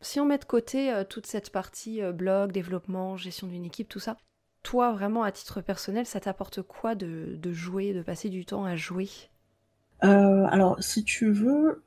[0.00, 3.88] Si on met de côté euh, toute cette partie euh, blog, développement, gestion d'une équipe,
[3.88, 4.16] tout ça,
[4.62, 8.76] toi vraiment à titre personnel, ça t'apporte quoi de, jouer, de passer du temps à
[8.76, 9.08] jouer?
[10.04, 11.82] Euh, alors, si tu veux,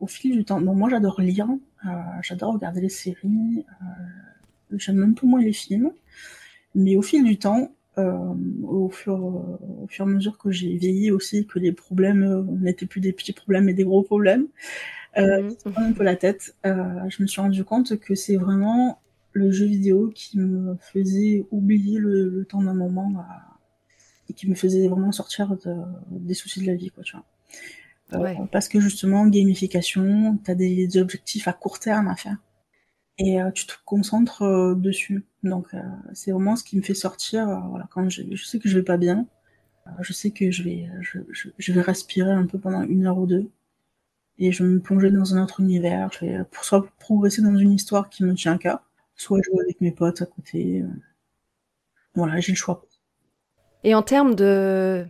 [0.00, 1.48] au fil du temps, bon, moi j'adore lire,
[2.20, 3.64] j'adore regarder les séries,
[4.72, 5.92] j'aime même peu moins les films,
[6.74, 11.10] mais au fil du temps, au, fur, au fur et à mesure que j'ai vieilli
[11.10, 14.48] aussi, que les problèmes n'étaient plus des petits problèmes mais des gros problèmes,
[15.18, 15.70] euh, mmh.
[15.76, 16.54] un peu la tête.
[16.66, 19.00] Euh, je me suis rendu compte que c'est vraiment
[19.32, 24.54] le jeu vidéo qui me faisait oublier le, temps d'un moment euh, et qui me
[24.54, 25.56] faisait vraiment sortir
[26.10, 27.24] des soucis de la vie, quoi, tu vois.
[28.12, 32.36] Euh, parce que justement, gamification, tu as des, objectifs à court terme à faire.
[33.18, 35.24] Et tu te concentres dessus.
[35.48, 35.68] Donc
[36.12, 37.46] c'est vraiment ce qui me fait sortir.
[37.70, 39.26] voilà, quand je, sais que je vais pas bien,
[40.00, 40.88] Je sais que je vais,
[41.58, 43.50] je, vais respirer un peu pendant une heure ou deux
[44.38, 46.10] et je vais me plonger dans un autre univers.
[46.12, 48.82] Je pour soit progresser dans une histoire qui me tient à cœur,
[49.14, 50.84] soit jouer avec mes potes à côté.
[52.14, 52.84] Voilà, j'ai le choix.
[53.84, 55.06] Et en termes de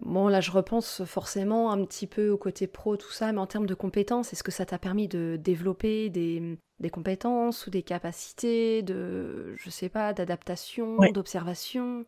[0.00, 3.46] Bon, là, je repense forcément un petit peu au côté pro, tout ça, mais en
[3.46, 6.58] termes de compétences, est-ce que ça t'a permis de développer des,
[6.90, 12.04] compétences ou des capacités de, je sais pas, d'adaptation, d'observation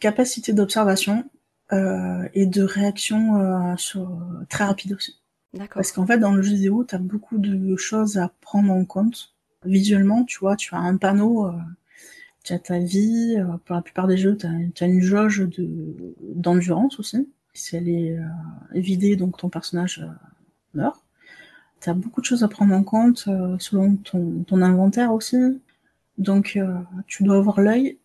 [0.00, 1.24] Capacité d'observation
[1.72, 5.18] euh, et de réaction euh, très rapide aussi.
[5.54, 5.76] D'accord.
[5.76, 8.84] Parce qu'en fait, dans le jeu vidéo, tu as beaucoup de choses à prendre en
[8.84, 9.34] compte.
[9.64, 11.46] Visuellement, tu vois, tu as un panneau.
[11.46, 11.52] Euh,
[12.44, 15.48] tu as ta vie, euh, pour la plupart des jeux, tu as, une jauge
[16.20, 17.28] d'endurance aussi.
[17.54, 18.16] Si elle est
[18.74, 20.06] vidée, donc ton personnage
[20.74, 21.02] meurt.
[21.80, 25.36] Tu as beaucoup de choses à prendre en compte selon ton, ton, inventaire aussi.
[26.18, 26.58] Donc
[27.06, 27.98] tu dois avoir l'œil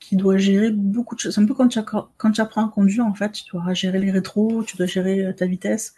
[0.00, 1.34] qui doit gérer beaucoup de choses.
[1.34, 3.98] C'est un peu quand tu, quand tu apprends à conduire, en fait, tu dois gérer
[3.98, 5.94] les rétros, tu dois gérer ta vitesse,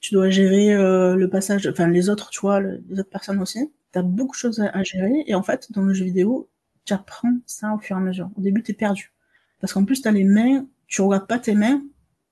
[0.00, 3.70] tu dois gérer le passage, enfin les autres, tu vois, les autres personnes aussi.
[3.92, 5.24] Tu as beaucoup de choses à, à, gérer.
[5.26, 6.48] Et en fait, dans le jeu vidéo,
[6.84, 8.30] tu apprends ça au fur et à mesure.
[8.36, 9.12] Au début, tu es perdu.
[9.60, 11.82] Parce qu'en plus, tu as les mains, tu regardes pas tes mains,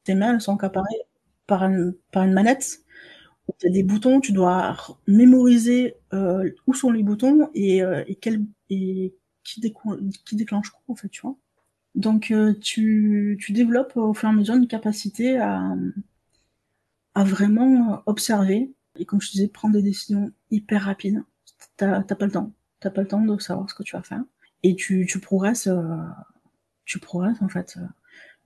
[0.04, 0.86] tes mains, elles sont accaparées
[1.46, 2.81] par une, par une manette,
[3.58, 8.44] tu des boutons, tu dois mémoriser euh, où sont les boutons et, euh, et, quel,
[8.70, 11.36] et qui, déclenche quoi, en fait, tu vois.
[11.94, 15.74] Donc, euh, tu, tu développes au fur et à mesure une capacité à,
[17.14, 21.22] à vraiment observer et, comme je disais, prendre des décisions hyper rapides.
[21.76, 22.52] T'as pas le temps.
[22.80, 24.22] T'as pas le temps de savoir ce que tu vas faire
[24.62, 25.96] et tu, tu progresses, euh,
[26.84, 27.78] tu progresses en fait.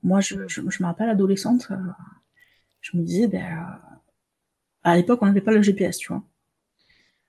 [0.02, 1.76] Moi, je, je, me rappelle adolescente, euh,
[2.80, 3.78] je me disais, ben,
[4.90, 6.22] à l'époque, on n'avait pas le GPS, tu vois.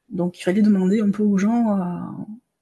[0.09, 1.77] Donc, il fallait demander un peu aux gens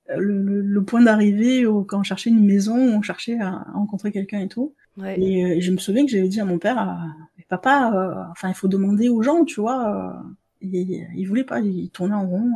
[0.08, 4.48] le, le, point d'arrivée quand on cherchait une maison, on cherchait à, rencontrer quelqu'un et
[4.48, 4.74] tout.
[5.04, 7.00] Et, je me souviens que j'avais dit à mon père,
[7.48, 10.24] papa, enfin, il faut demander aux gens, tu vois.
[10.62, 12.52] il, il voulait pas, il tournait en rond.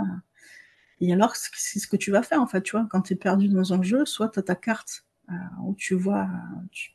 [1.02, 3.16] Et alors, c'est ce que tu vas faire, en fait, tu vois, quand tu es
[3.16, 6.28] perdu dans un jeu, soit tu as ta carte euh, où tu vois,
[6.72, 6.94] tu,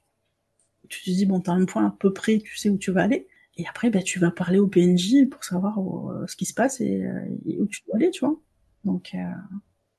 [0.89, 3.03] te dis, bon, tu as un point à peu près, tu sais où tu vas
[3.03, 3.27] aller,
[3.57, 6.81] et après, ben, tu vas parler au PNJ pour savoir euh, ce qui se passe
[6.81, 8.37] et, euh, et, où tu dois aller, tu vois.
[8.85, 9.17] Donc,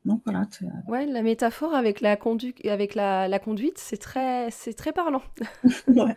[0.03, 0.47] donc voilà.
[0.87, 5.23] Ouais, la métaphore avec la, conduite, avec la, la conduite, c'est très, c'est très parlant.
[5.87, 6.15] ouais.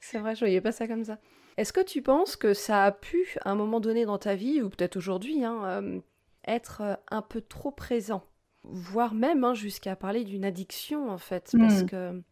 [0.00, 1.18] C'est vrai, je voyais pas ça comme ça.
[1.56, 4.62] Est-ce que tu penses que ça a pu, à un moment donné dans ta vie,
[4.62, 6.00] ou peut-être aujourd'hui, hein,
[6.48, 8.24] être euh, un peu trop présent,
[8.64, 11.86] voire même hein, jusqu'à parler d'une addiction en fait, parce hmm.
[11.86, 12.22] que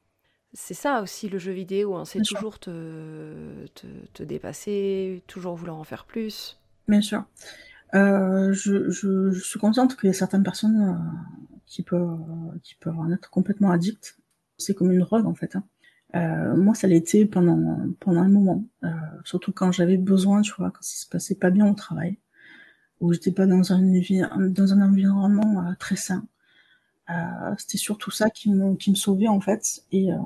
[0.57, 3.67] c'est ça aussi le jeu vidéo, hein, c'est toujours te,
[4.15, 6.59] te, dépasser, toujours vouloir en faire plus.
[6.89, 7.25] Bien sûr.
[7.95, 12.19] Euh, je, je, suis consciente qu'il y a certaines personnes euh, qui, peuvent,
[12.63, 14.19] qui peuvent en être complètement addictes.
[14.59, 15.57] C'est comme une drogue en fait.
[15.57, 16.55] Hein.
[16.57, 18.65] moi, ça l'était pendant, pendant un moment,
[19.25, 22.19] surtout quand j'avais besoin, tu vois, quand ça se passait pas bien au travail
[23.01, 26.27] où j'étais pas dans un, dans un environnement euh, très sain.
[27.11, 30.17] Euh, c'était surtout ça qui me, qui me sauvait en fait et euh,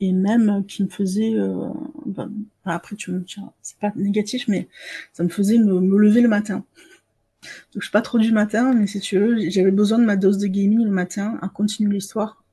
[0.00, 1.68] et même qui me faisait euh,
[2.06, 2.28] bah,
[2.64, 4.68] après tu me tiens c'est pas négatif mais
[5.12, 6.64] ça me faisait me, me lever le matin
[7.42, 10.16] donc je suis pas trop du matin mais si tu veux j'avais besoin de ma
[10.16, 12.44] dose de gaming le matin à continuer l'histoire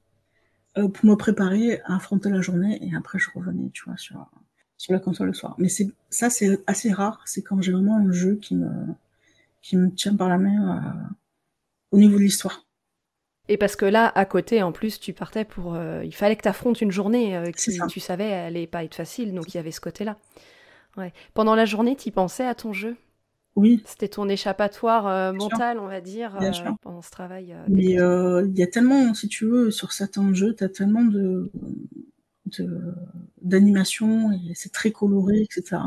[0.77, 4.27] euh, pour me préparer à affronter la journée et après je revenais tu vois sur
[4.81, 5.53] sur la console le soir.
[5.59, 7.21] Mais c'est ça, c'est assez rare.
[7.25, 8.67] C'est quand j'ai vraiment un jeu qui me
[9.61, 11.09] qui me tient par la main euh,
[11.91, 12.65] au niveau de l'histoire.
[13.47, 15.75] Et parce que là, à côté, en plus, tu partais pour.
[15.75, 18.83] Euh, il fallait que tu affrontes une journée euh, qui, tu savais, elle allait pas
[18.83, 20.17] être facile, donc il y avait ce côté-là.
[20.97, 21.13] Ouais.
[21.33, 22.95] Pendant la journée, tu pensais à ton jeu?
[23.55, 23.83] Oui.
[23.85, 26.37] C'était ton échappatoire mental, on va dire,
[26.81, 27.55] pendant ce travail.
[27.67, 31.51] Mais il y a tellement, si tu veux, sur certains jeux, tu as tellement de,
[33.41, 35.81] d'animation et c'est très coloré, etc.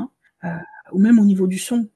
[0.45, 0.49] Euh,
[0.93, 1.89] ou même au niveau du son,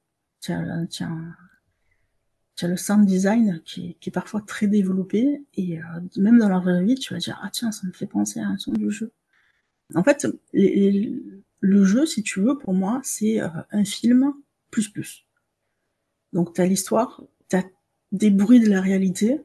[2.59, 5.83] tu as, le sound design qui est, parfois très développé et euh,
[6.17, 8.49] même dans la vraie vie, tu vas dire ah tiens ça me fait penser à
[8.49, 9.13] un son du jeu.
[9.95, 14.35] En fait, le jeu, si tu veux, pour moi, c'est euh, un film
[14.71, 15.25] plus plus.
[16.33, 17.65] Donc tu as l'histoire, tu as
[18.13, 19.41] des bruits de la réalité,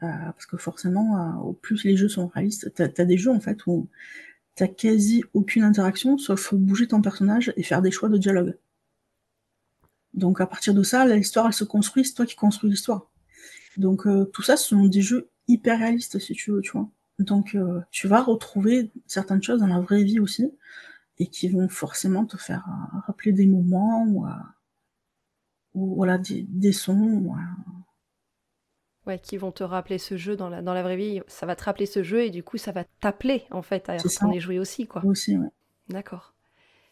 [0.00, 3.66] parce que forcément, au plus les jeux sont réalistes, tu as, des jeux en fait
[3.66, 3.88] où
[4.54, 8.56] t'as quasi aucune interaction, sauf bouger ton personnage et faire des choix de dialogue.
[10.16, 13.10] Donc à partir de ça, l'histoire elle se construit, c'est toi qui construis l'histoire.
[13.76, 16.88] Donc euh, tout ça, ce sont des jeux hyper réalistes si tu veux, tu vois.
[17.18, 20.50] Donc euh, tu vas retrouver certaines choses dans la vraie vie aussi,
[21.18, 24.26] et qui vont forcément te faire euh, rappeler des moments ou,
[25.74, 27.34] ou voilà des, des sons.
[29.06, 31.20] Ouais, qui vont te rappeler ce jeu dans la, dans la vraie vie.
[31.28, 33.96] Ça va te rappeler ce jeu et du coup, ça va t'appeler en fait à
[33.96, 35.04] est joué aussi, quoi.
[35.04, 35.48] Aussi, ouais.
[35.88, 36.35] D'accord.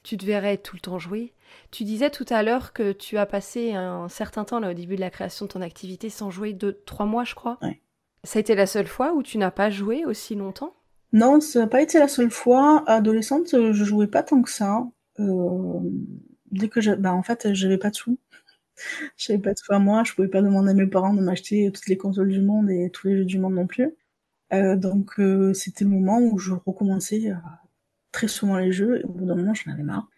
[0.04, 1.32] Tu te verrais tout le temps jouer.
[1.72, 4.94] Tu disais tout à l'heure que tu as passé un certain temps là au début
[4.94, 7.58] de la création de ton activité sans jouer de trois mois, je crois.
[7.62, 7.80] Ouais.
[8.22, 10.74] Ça a été la seule fois où tu n'as pas joué aussi longtemps?
[11.12, 12.84] Non, ça n'a pas été la seule fois.
[12.86, 14.86] Adolescente, je jouais pas tant que ça.
[15.20, 15.80] Euh,
[16.50, 18.18] dès que j'ai, bah en fait, j'avais pas de sous.
[19.16, 21.70] J'avais pas de sous à moi, je pouvais pas demander à mes parents de m'acheter
[21.72, 23.94] toutes les consoles du monde et tous les jeux du monde non plus.
[24.52, 27.34] Euh, donc euh, c'était le moment où je recommençais euh,
[28.14, 30.08] très souvent les jeux et au bout d'un moment j'en avais marre.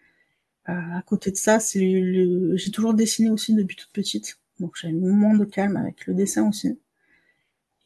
[0.69, 2.57] Euh, à côté de ça, c'est le...
[2.57, 6.13] j'ai toujours dessiné aussi depuis toute petite, donc j'avais un moment de calme avec le
[6.13, 6.79] dessin aussi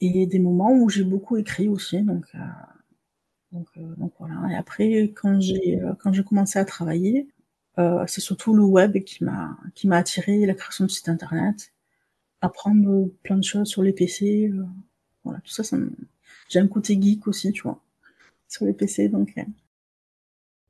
[0.02, 2.39] et des moments où j'ai beaucoup écrit aussi, donc euh,
[3.52, 4.36] donc, donc voilà.
[4.52, 7.28] Et après quand j'ai quand j'ai commencé à travailler,
[7.80, 11.74] euh, c'est surtout le web qui m'a qui m'a attiré, la création de sites internet,
[12.41, 14.65] apprendre plein de choses sur les PC, euh,
[15.24, 15.91] voilà, tout ça, ça me...
[16.50, 17.82] j'ai un côté geek aussi, tu vois,
[18.47, 19.36] sur les PC, donc.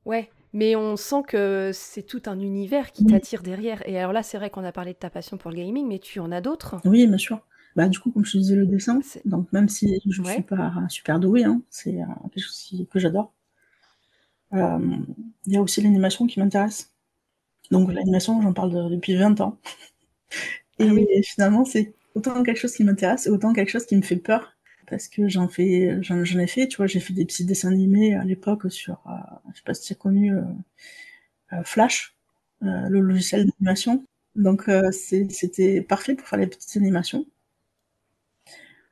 [0.04, 3.82] Ouais, mais on sent que c'est tout un univers qui t'attire derrière.
[3.88, 5.98] Et alors là, c'est vrai qu'on a parlé de ta passion pour le gaming, mais
[5.98, 6.76] tu en as d'autres.
[6.84, 7.40] Oui, bien sûr.
[7.74, 10.26] Bah du coup, comme je te disais, le dessin, donc même si je ne Ouais.
[10.26, 13.32] suis pas super douée, hein, c'est euh, quelque chose que j'adore.
[14.54, 14.78] Euh,
[15.46, 16.90] Il y a aussi l'animation qui m'intéresse.
[17.70, 19.58] Donc l'animation, j'en parle de- depuis 20 ans.
[20.78, 21.08] Et Ah oui.
[21.24, 24.52] finalement, c'est autant quelque chose qui m'intéresse et autant quelque chose qui me fait peur.
[24.92, 28.14] Parce que j'en fais, j'en ai fait, tu vois, j'ai fait des petits dessins animés
[28.14, 29.12] à l'époque sur, euh,
[29.50, 30.42] je sais pas si tu as connu euh,
[31.54, 32.14] euh, Flash,
[32.62, 34.04] euh, le logiciel d'animation.
[34.36, 37.24] Donc c'était parfait pour faire les petites animations.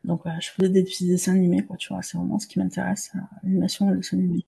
[0.05, 3.13] Donc je faisais des petits dessins animés, quoi, tu vois, c'est vraiment ce qui m'intéresse,
[3.43, 4.47] l'animation et le dessin animé.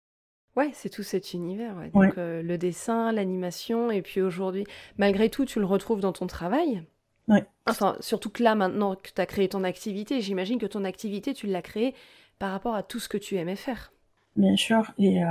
[0.57, 1.77] Ouais, c'est tout cet univers.
[1.77, 1.91] ouais.
[1.91, 4.65] Donc le dessin, l'animation, et puis aujourd'hui,
[4.97, 6.83] malgré tout, tu le retrouves dans ton travail.
[7.29, 7.45] Ouais.
[7.67, 11.35] Enfin, surtout que là, maintenant que tu as créé ton activité, j'imagine que ton activité,
[11.35, 11.95] tu l'as créée
[12.39, 13.93] par rapport à tout ce que tu aimais faire.
[14.35, 15.29] Bien sûr, et, euh,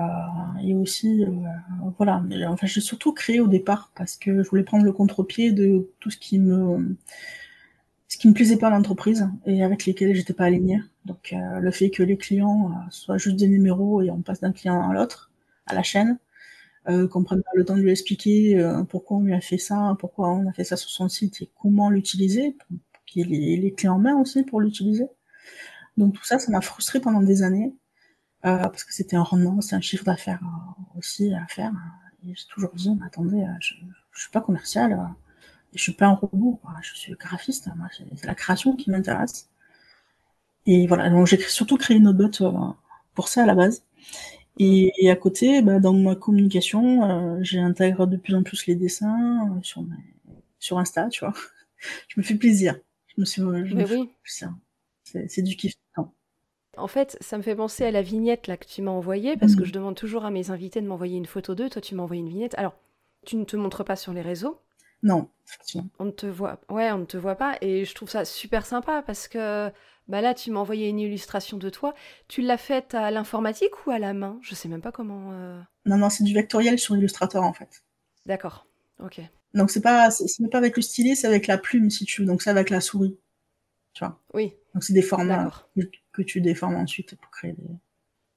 [0.64, 1.32] et aussi, euh,
[1.98, 5.52] voilà, mais, enfin, j'ai surtout créé au départ parce que je voulais prendre le contre-pied
[5.52, 6.96] de tout ce qui me,
[8.08, 10.82] ce qui me plaisait pas à l'entreprise et avec lesquels j'étais pas alignée.
[11.06, 14.42] Donc, euh, le fait que les clients euh, soient juste des numéros et on passe
[14.42, 15.32] d'un client à l'autre,
[15.66, 16.20] à la chaîne,
[16.90, 19.58] euh, qu'on prenne pas le temps de lui expliquer euh, pourquoi on lui a fait
[19.58, 22.56] ça, pourquoi on a fait ça sur son site et comment l'utiliser,
[22.92, 25.06] pour qu'il ait les, clés en main aussi pour l'utiliser.
[25.98, 27.74] Donc tout ça, ça m'a frustré pendant des années
[28.46, 31.72] euh, parce que c'était un rendement, c'est un chiffre d'affaires euh, aussi à faire.
[32.26, 33.76] Et j'ai toujours dit, mais attendez, euh, je,
[34.12, 34.98] je suis pas commercial, euh,
[35.74, 39.50] je suis pas un robot, je suis graphiste, moi, c'est la création qui m'intéresse.
[40.66, 42.74] Et voilà, donc j'ai surtout créé une bot euh,
[43.16, 43.84] pour ça à la base.
[44.60, 48.66] Et, et à côté, bah, dans ma communication, euh, j'ai intégré de plus en plus
[48.68, 49.84] les dessins euh, sur,
[50.60, 51.34] sur Insta, tu vois.
[52.10, 52.80] Je me fais plaisir.
[53.16, 54.16] Je me suis, je Mais me oui.
[55.04, 55.76] C'est du kiff.
[55.98, 56.12] Non.
[56.76, 59.56] En fait, ça me fait penser à la vignette là que tu m'as envoyée, parce
[59.56, 59.66] que Mhm.
[59.66, 61.70] je demande toujours à mes invités de m'envoyer une photo d'eux.
[61.70, 62.56] Toi, tu m'as envoyé une vignette.
[62.58, 62.76] Alors,
[63.26, 64.60] tu ne te montres pas sur les réseaux.
[65.04, 65.90] Non, effectivement.
[66.00, 68.66] On ne te voit, ouais, on ne te voit pas, et je trouve ça super
[68.66, 69.72] sympa parce que
[70.08, 71.94] bah là, tu m'as envoyé une illustration de toi.
[72.28, 74.40] Tu l'as faite à l'informatique ou à la main?
[74.42, 75.32] Je sais même pas comment.
[75.34, 77.84] euh, Non, non, c'est du vectoriel sur Illustrator en fait.
[78.26, 78.66] D'accord,
[79.00, 79.22] ok.
[79.54, 82.28] Donc c'est pas, c'est pas avec le stylet, c'est avec la plume si tu veux.
[82.28, 83.18] Donc c'est avec la souris.
[83.94, 84.22] Tu vois?
[84.34, 85.82] Oui, Donc c'est des formats que,
[86.14, 87.56] que tu déformes ensuite pour créer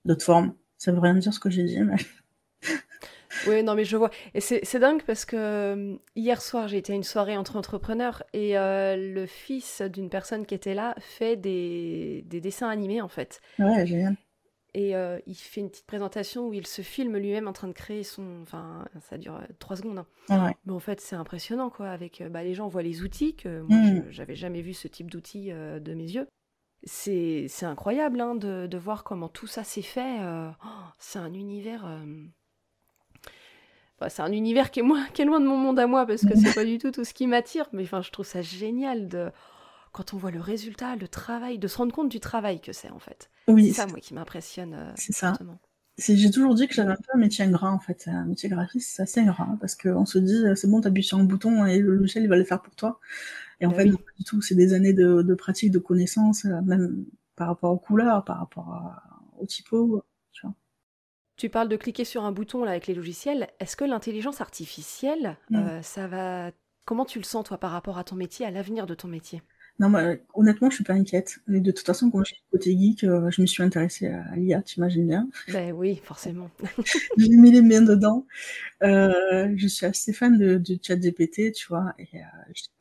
[0.04, 0.54] d'autres formes.
[0.78, 1.96] Ça veut rien dire ce que j'ai dit, mais
[3.46, 4.10] Oui, non, mais je vois.
[4.34, 8.22] Et c'est dingue parce que euh, hier soir, j'ai été à une soirée entre entrepreneurs
[8.32, 13.08] et euh, le fils d'une personne qui était là fait des, des dessins animés en
[13.08, 13.40] fait.
[13.58, 14.16] ouais, génial.
[14.76, 17.72] Et euh, il fait une petite présentation où il se filme lui-même en train de
[17.72, 18.40] créer son.
[18.42, 19.98] Enfin, ça dure trois secondes.
[19.98, 20.06] hein.
[20.28, 20.56] Ah ouais.
[20.66, 21.90] Mais en fait, c'est impressionnant, quoi.
[21.90, 24.04] Avec, bah, les gens voient les outils, que moi, Mm.
[24.06, 26.26] je- j'avais jamais vu ce type d'outils euh, de mes yeux.
[26.82, 30.20] C'est c'est incroyable hein, de, de voir comment tout ça s'est fait.
[30.22, 31.86] euh, oh, c'est un univers.
[34.08, 36.24] C'est un univers qui est, moins, qui est loin de mon monde à moi, parce
[36.24, 37.66] que c'est pas du tout tout ce qui m'attire.
[37.72, 39.30] Mais enfin, je trouve ça génial de.
[39.92, 42.90] Quand on voit le résultat, le travail, de se rendre compte du travail que c'est,
[42.90, 43.30] en fait.
[43.48, 45.38] Oui, C'est ça, moi, qui m'impressionne euh, c'est ça.
[45.98, 48.04] J'ai toujours dit que j'avais un peu un métier ingrat en fait.
[48.08, 51.18] Un métier graphiste, c'est assez ingrat parce qu'on se dit euh, c'est bon, t'appuies sur
[51.18, 53.00] un bouton et le logiciel il va le faire pour toi.
[53.60, 53.90] Et en Bah fait, oui.
[53.90, 54.42] non, pas du tout.
[54.42, 58.38] C'est des années de, de pratique, de connaissances, euh, même par rapport aux couleurs, par
[58.40, 59.02] rapport à-
[59.40, 60.02] aux typos.
[61.36, 63.48] Tu parles de cliquer sur un bouton là avec les logiciels.
[63.60, 65.56] Est-ce que l'intelligence artificielle, Mm.
[65.56, 66.50] euh, ça va.
[66.86, 69.42] Comment tu le sens toi par rapport à ton métier, à l'avenir de ton métier?
[69.80, 71.40] Non, bah, honnêtement, je suis pas inquiète.
[71.48, 74.76] de toute façon, quand j'ai côté geek, euh, je me suis intéressée à l'IA, tu
[74.78, 75.28] imagines bien.
[75.48, 76.48] Ben oui, forcément.
[77.16, 78.24] j'ai mis les mains dedans.
[78.84, 81.94] Euh, je suis assez fan de, de ChatGPT, tu vois.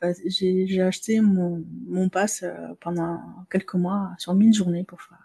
[0.04, 2.46] Euh, j'ai acheté mon, mon pass
[2.82, 5.18] pendant quelques mois sur 1000 journées pour faire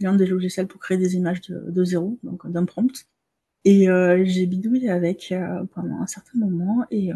[0.00, 3.06] donc, client des logiciels pour créer des images de, zéro, donc d'un prompt.
[3.64, 3.86] Et
[4.24, 5.32] j'ai bidouillé avec
[5.72, 6.84] pendant un certain moment.
[6.90, 7.12] Et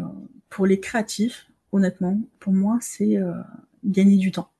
[0.49, 3.33] pour les créatifs, honnêtement, pour moi, c'est euh,
[3.83, 4.51] gagner du temps.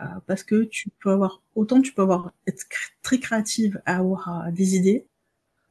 [0.00, 2.64] Euh, parce que tu peux avoir, autant tu peux avoir, être
[3.02, 5.06] très créative à avoir euh, des idées,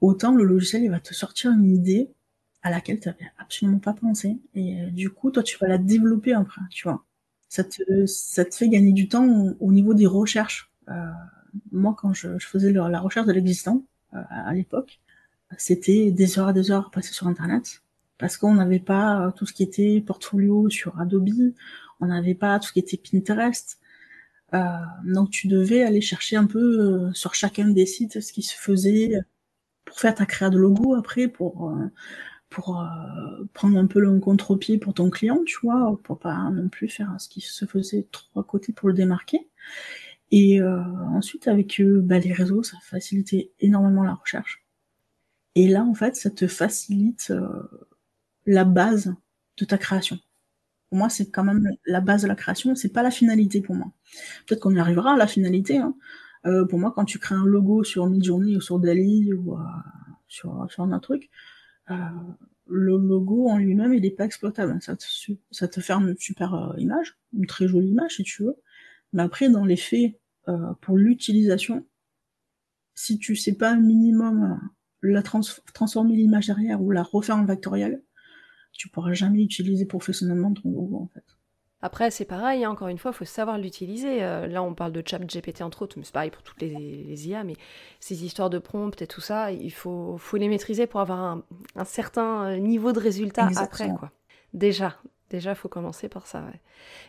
[0.01, 2.11] autant le logiciel, il va te sortir une idée
[2.61, 4.37] à laquelle tu n'avais absolument pas pensé.
[4.53, 7.05] Et du coup, toi, tu vas la développer après, tu vois.
[7.47, 10.71] Ça te, ça te fait gagner du temps au, niveau des recherches.
[11.71, 14.99] Moi, quand je, faisais la recherche de l'existant, à l'époque,
[15.57, 17.81] c'était des heures et des heures passées sur Internet
[18.19, 21.53] parce qu'on n'avait pas euh, tout ce qui était portfolio sur Adobe,
[22.01, 23.79] on n'avait pas tout ce qui était Pinterest.
[24.53, 24.59] Euh,
[25.05, 28.55] donc tu devais aller chercher un peu euh, sur chacun des sites ce qui se
[28.55, 29.13] faisait
[29.85, 31.73] pour faire ta créa de logo après, pour
[32.49, 32.83] pour
[33.53, 37.15] prendre un peu le contre-pied pour ton client, tu vois, pour pas non plus faire
[37.19, 39.47] ce qui se faisait trop à côté pour le démarquer.
[40.31, 44.63] Et ensuite avec bah, les réseaux, ça facilitait énormément la recherche.
[45.55, 47.33] Et là, en fait, ça te facilite
[48.45, 49.13] la base
[49.57, 50.19] de ta création.
[50.89, 53.75] Pour moi, c'est quand même la base de la création, c'est pas la finalité pour
[53.75, 53.91] moi.
[54.47, 55.77] Peut-être qu'on y arrivera à la finalité.
[55.77, 55.95] Hein.
[56.45, 59.59] Euh, pour moi, quand tu crées un logo sur Midjourney ou sur Dali ou euh,
[60.27, 61.29] sur, sur un truc,
[61.91, 61.95] euh,
[62.67, 64.81] le logo en lui-même, il n'est pas exploitable.
[64.81, 65.05] Ça te,
[65.51, 68.55] ça te fait une super image, une très jolie image si tu veux.
[69.13, 70.19] Mais après, dans les faits,
[70.81, 71.85] pour l'utilisation,
[72.95, 74.59] si tu sais pas un minimum
[75.01, 78.03] la transformer l'image derrière ou la refaire en vectoriel,
[78.73, 81.23] tu pourras jamais utiliser professionnellement ton logo en fait.
[81.81, 84.21] Après, c'est pareil, hein, encore une fois, il faut savoir l'utiliser.
[84.21, 87.27] Euh, là, on parle de chat GPT entre autres, mais c'est pareil pour toutes les,
[87.27, 87.55] IA, mais
[88.01, 91.85] ces histoires de prompt et tout ça, il faut, faut les maîtriser pour avoir un,
[91.85, 93.93] certain euh, niveau de résultat après.
[93.97, 94.11] Quoi.
[94.53, 94.97] Déjà,
[95.29, 96.43] déjà, il faut commencer par ça.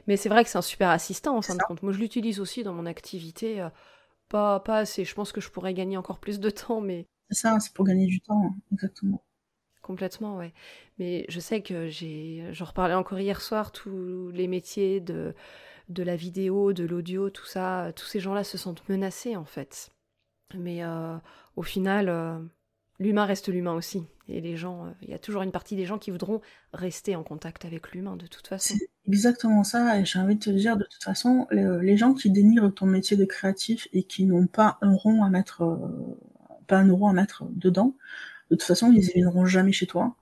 [0.06, 1.82] Mais c'est vrai que c'est un super assistant, en fin de compte.
[1.82, 3.60] Moi, je l'utilise aussi dans mon activité.
[3.60, 3.68] Euh,
[4.28, 7.06] pas, pas assez, je pense que je pourrais gagner encore plus de temps, mais...
[7.30, 9.24] C'est ça, c'est pour gagner du temps, exactement.
[9.82, 10.52] Complètement, ouais.
[10.98, 15.34] Mais je sais que j'ai, j'en reparlais encore hier soir, tous les métiers de,
[15.88, 19.90] de la vidéo, de l'audio, tout ça, tous ces gens-là se sentent menacés en fait.
[20.54, 21.16] Mais euh,
[21.56, 22.38] au final, euh,
[23.00, 24.04] l'humain reste l'humain aussi.
[24.28, 26.40] Et les gens, euh, il y a toujours une partie des gens qui voudront
[26.72, 28.74] rester en contact avec l'humain de toute façon.
[28.78, 32.30] C'est exactement ça, et j'ai envie de te dire, de toute façon, les, gens qui
[32.30, 35.64] dénigrent ton métier de créatif et qui n'ont pas un rond à mettre,
[36.68, 37.96] pas un euro à mettre dedans,
[38.50, 40.16] de toute façon, ils ne viendront jamais chez toi.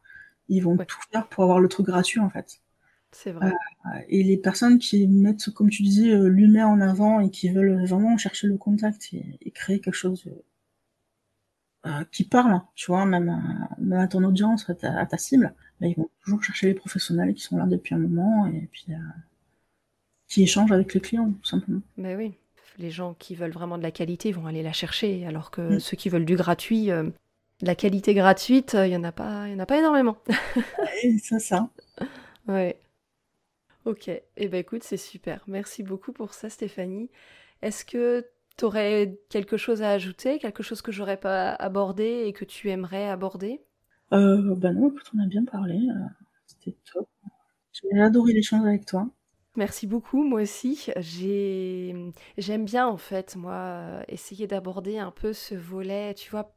[0.49, 2.61] Ils vont tout faire pour avoir le truc gratuit, en fait.
[3.11, 3.53] C'est vrai.
[3.87, 7.49] Euh, et les personnes qui mettent, comme tu disais, euh, l'humain en avant et qui
[7.49, 10.25] veulent vraiment chercher le contact et, créer quelque chose
[11.87, 16.11] euh, qui parle, tu vois, même à, ton audience, à ta, cible, bah, ils vont
[16.23, 18.87] toujours chercher les professionnels qui sont là depuis un moment et puis
[20.27, 21.81] qui échangent avec les clients, tout simplement.
[21.97, 22.35] Mais oui,
[22.79, 25.81] les gens qui veulent vraiment de la qualité vont aller la chercher, alors que mm.
[25.81, 26.91] ceux qui veulent du gratuit,
[27.61, 30.17] la qualité gratuite, il y en a pas, y en a pas énormément.
[31.23, 31.71] c'est ça.
[32.47, 32.79] Ouais.
[33.85, 34.11] Ok.
[34.37, 35.43] Eh ben écoute, c'est super.
[35.47, 37.09] Merci beaucoup pour ça, Stéphanie.
[37.63, 38.27] Est-ce que
[38.59, 42.71] tu aurais quelque chose à ajouter, quelque chose que j'aurais pas abordé et que tu
[42.71, 43.63] aimerais aborder?
[44.13, 45.77] Euh, Bah non, écoute, on a bien parlé.
[45.77, 45.95] Euh,
[46.47, 47.09] c'était top.
[47.73, 49.09] J'ai adoré l'échange avec toi.
[49.57, 50.87] Merci beaucoup, moi aussi.
[52.39, 56.55] J'aime bien en fait, moi, essayer d'aborder un peu ce volet, tu vois,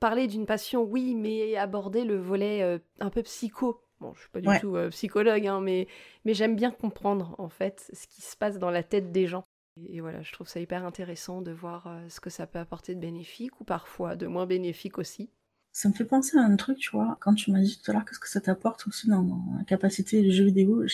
[0.00, 3.82] parler d'une passion, oui, mais aborder le volet euh, un peu psycho.
[4.00, 5.86] Bon, je suis pas du tout euh, psychologue, hein, mais,
[6.24, 9.44] mais j'aime bien comprendre en fait ce qui se passe dans la tête des gens.
[9.76, 12.94] Et, voilà, je trouve ça hyper intéressant de voir euh, ce que ça peut apporter
[12.94, 15.30] de bénéfique ou parfois de moins bénéfique aussi.
[15.72, 17.94] Ça me fait penser à un truc, tu vois, quand tu m'as dit tout à
[17.94, 20.84] l'heure qu'est-ce que ça t'apporte aussi dans, la capacité du jeu vidéo,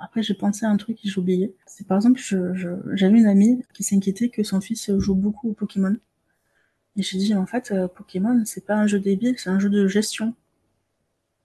[0.00, 1.54] après j'ai pensé à un truc que j'ai oublié.
[1.66, 2.18] C'est par exemple,
[2.94, 5.94] j'avais une amie qui s'inquiétait que son fils joue beaucoup au Pokémon.
[6.96, 9.68] Et j'ai dit, en fait, euh, Pokémon, c'est pas un jeu débile, c'est un jeu
[9.68, 10.34] de gestion.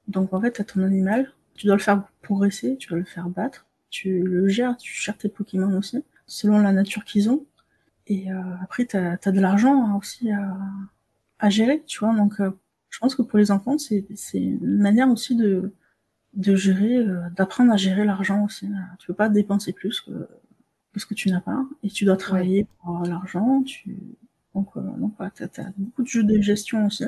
[0.07, 3.29] Donc, en fait, t'as ton animal, tu dois le faire progresser, tu dois le faire
[3.29, 7.45] battre, tu le gères, tu gères tes Pokémon aussi, selon la nature qu'ils ont.
[8.07, 10.57] Et euh, après, t'as as de l'argent aussi à,
[11.39, 12.15] à, gérer, tu vois.
[12.15, 12.51] Donc, euh,
[12.89, 15.73] je pense que pour les enfants, c'est une manière aussi de,
[16.33, 17.05] de gérer,
[17.35, 18.67] d'apprendre à gérer l'argent aussi.
[18.99, 20.11] Tu peux pas dépenser plus que,
[20.93, 23.97] que ce que tu n'as pas, et tu dois travailler pour avoir l'argent, tu
[24.55, 27.05] donc, euh, donc tu as, beaucoup de jeux de gestion aussi,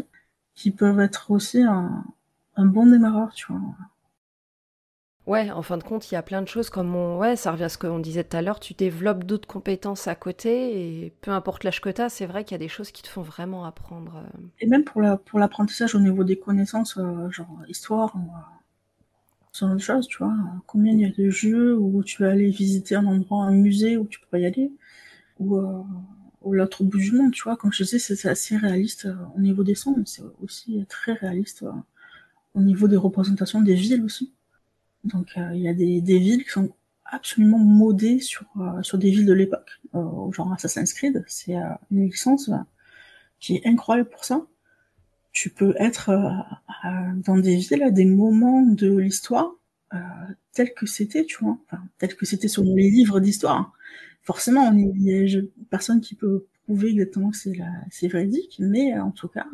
[0.55, 2.03] qui peuvent être aussi un,
[2.55, 3.61] un bon démarreur, tu vois.
[5.27, 7.19] Ouais, en fin de compte, il y a plein de choses comme on...
[7.19, 10.15] Ouais, ça revient à ce qu'on disait tout à l'heure, tu développes d'autres compétences à
[10.15, 12.91] côté et peu importe l'âge que tu as, c'est vrai qu'il y a des choses
[12.91, 14.17] qui te font vraiment apprendre.
[14.17, 14.47] Euh.
[14.59, 18.15] Et même pour la, pour l'apprentissage au niveau des connaissances, euh, genre histoire,
[19.51, 20.33] ce genre de choses, tu vois.
[20.65, 23.97] Combien il y a de jeux où tu vas aller visiter un endroit, un musée
[23.97, 24.71] où tu pourrais y aller,
[25.39, 25.83] ou, euh,
[26.51, 27.57] l'autre bout du monde, tu vois.
[27.57, 31.65] Comme je disais, c'est assez réaliste au niveau des sons, mais c'est aussi très réaliste
[32.55, 34.33] au niveau des représentations des villes aussi.
[35.03, 36.73] Donc euh, il y a des, villes qui sont
[37.05, 41.23] absolument modées sur, euh, sur des villes de l'époque, euh, genre Assassin's Creed.
[41.27, 41.55] C'est
[41.91, 42.49] une licence
[43.39, 44.45] qui est incroyable pour ça.
[45.31, 46.11] Tu peux être
[47.25, 49.53] dans des villes à des moments de l'histoire
[49.93, 49.97] euh,
[50.53, 53.73] tels que c'était, tu vois, enfin, tel que c'était sur les livres d'histoire.
[54.23, 57.57] Forcément, il y a personne qui peut prouver exactement que c'est
[57.89, 59.47] c'est véridique, mais en tout cas,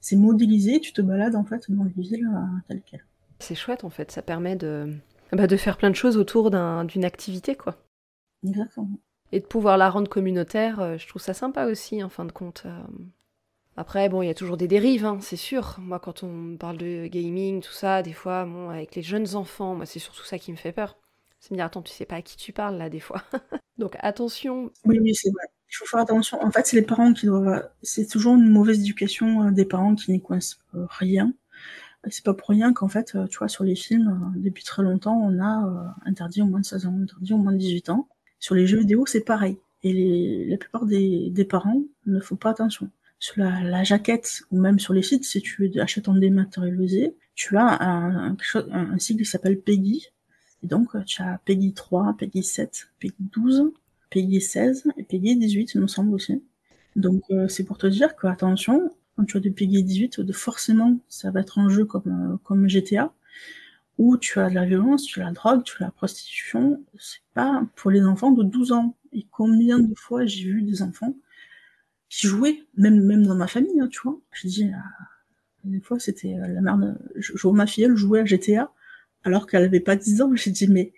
[0.00, 0.80] c'est modélisé.
[0.80, 2.28] Tu te balades en fait dans les villes
[2.68, 3.04] telles quelles.
[3.40, 4.94] C'est chouette en fait, ça permet de,
[5.32, 7.76] bah, de faire plein de choses autour d'une activité quoi.
[8.46, 8.98] Exactement.
[9.32, 12.32] Et de pouvoir la rendre communautaire, euh, je trouve ça sympa aussi en fin de
[12.32, 12.64] compte.
[12.66, 12.82] Euh.
[13.76, 15.76] Après, bon, il y a toujours des dérives, hein, c'est sûr.
[15.78, 19.74] Moi, quand on parle de gaming, tout ça, des fois, bon, avec les jeunes enfants,
[19.76, 20.96] moi, c'est surtout ça qui me fait peur.
[21.38, 23.22] C'est me dire, attends, tu sais pas à qui tu parles là, des fois.
[23.78, 24.70] Donc attention.
[24.84, 25.44] Oui, oui, c'est vrai.
[25.70, 26.42] Il faut faire attention.
[26.42, 27.70] En fait, c'est les parents qui doivent.
[27.82, 31.32] C'est toujours une mauvaise éducation euh, des parents qui n'y coincent rien
[32.08, 34.82] c'est pas pour rien qu'en fait, euh, tu vois, sur les films, euh, depuis très
[34.82, 37.90] longtemps, on a euh, interdit au moins de 16 ans, interdit au moins de 18
[37.90, 38.08] ans.
[38.38, 39.58] Sur les jeux vidéo, c'est pareil.
[39.82, 42.90] Et les, la plupart des, des parents ne font pas attention.
[43.18, 47.58] Sur la, la, jaquette, ou même sur les sites, si tu achètes en dématérialisé, tu
[47.58, 48.36] as un, un,
[48.72, 50.06] un sigle qui s'appelle PEGI.
[50.62, 53.72] Et donc, tu as PEGI 3, PEGI 7, PEGI 12,
[54.08, 56.42] PEGI 16 et PEGI 18, il me semble aussi.
[56.96, 58.90] Donc, c'est pour te dire que, attention,
[59.20, 62.68] quand tu as des PEGI 18, de forcément, ça va être un jeu comme, euh,
[62.68, 63.12] GTA,
[63.98, 66.82] où tu as de la violence, tu as la drogue, tu as la prostitution.
[66.98, 68.96] C'est pas pour les enfants de 12 ans.
[69.12, 71.14] Et combien de fois j'ai vu des enfants
[72.08, 74.20] qui jouaient, même, dans ma famille, hein, tu vois.
[74.32, 74.84] Je dis, ah,
[75.64, 76.98] des fois, c'était euh, la merde.
[77.16, 78.72] Je, je, ma fille, elle jouait à GTA,
[79.24, 80.34] alors qu'elle avait pas 10 ans.
[80.36, 80.92] J'ai dit, mais,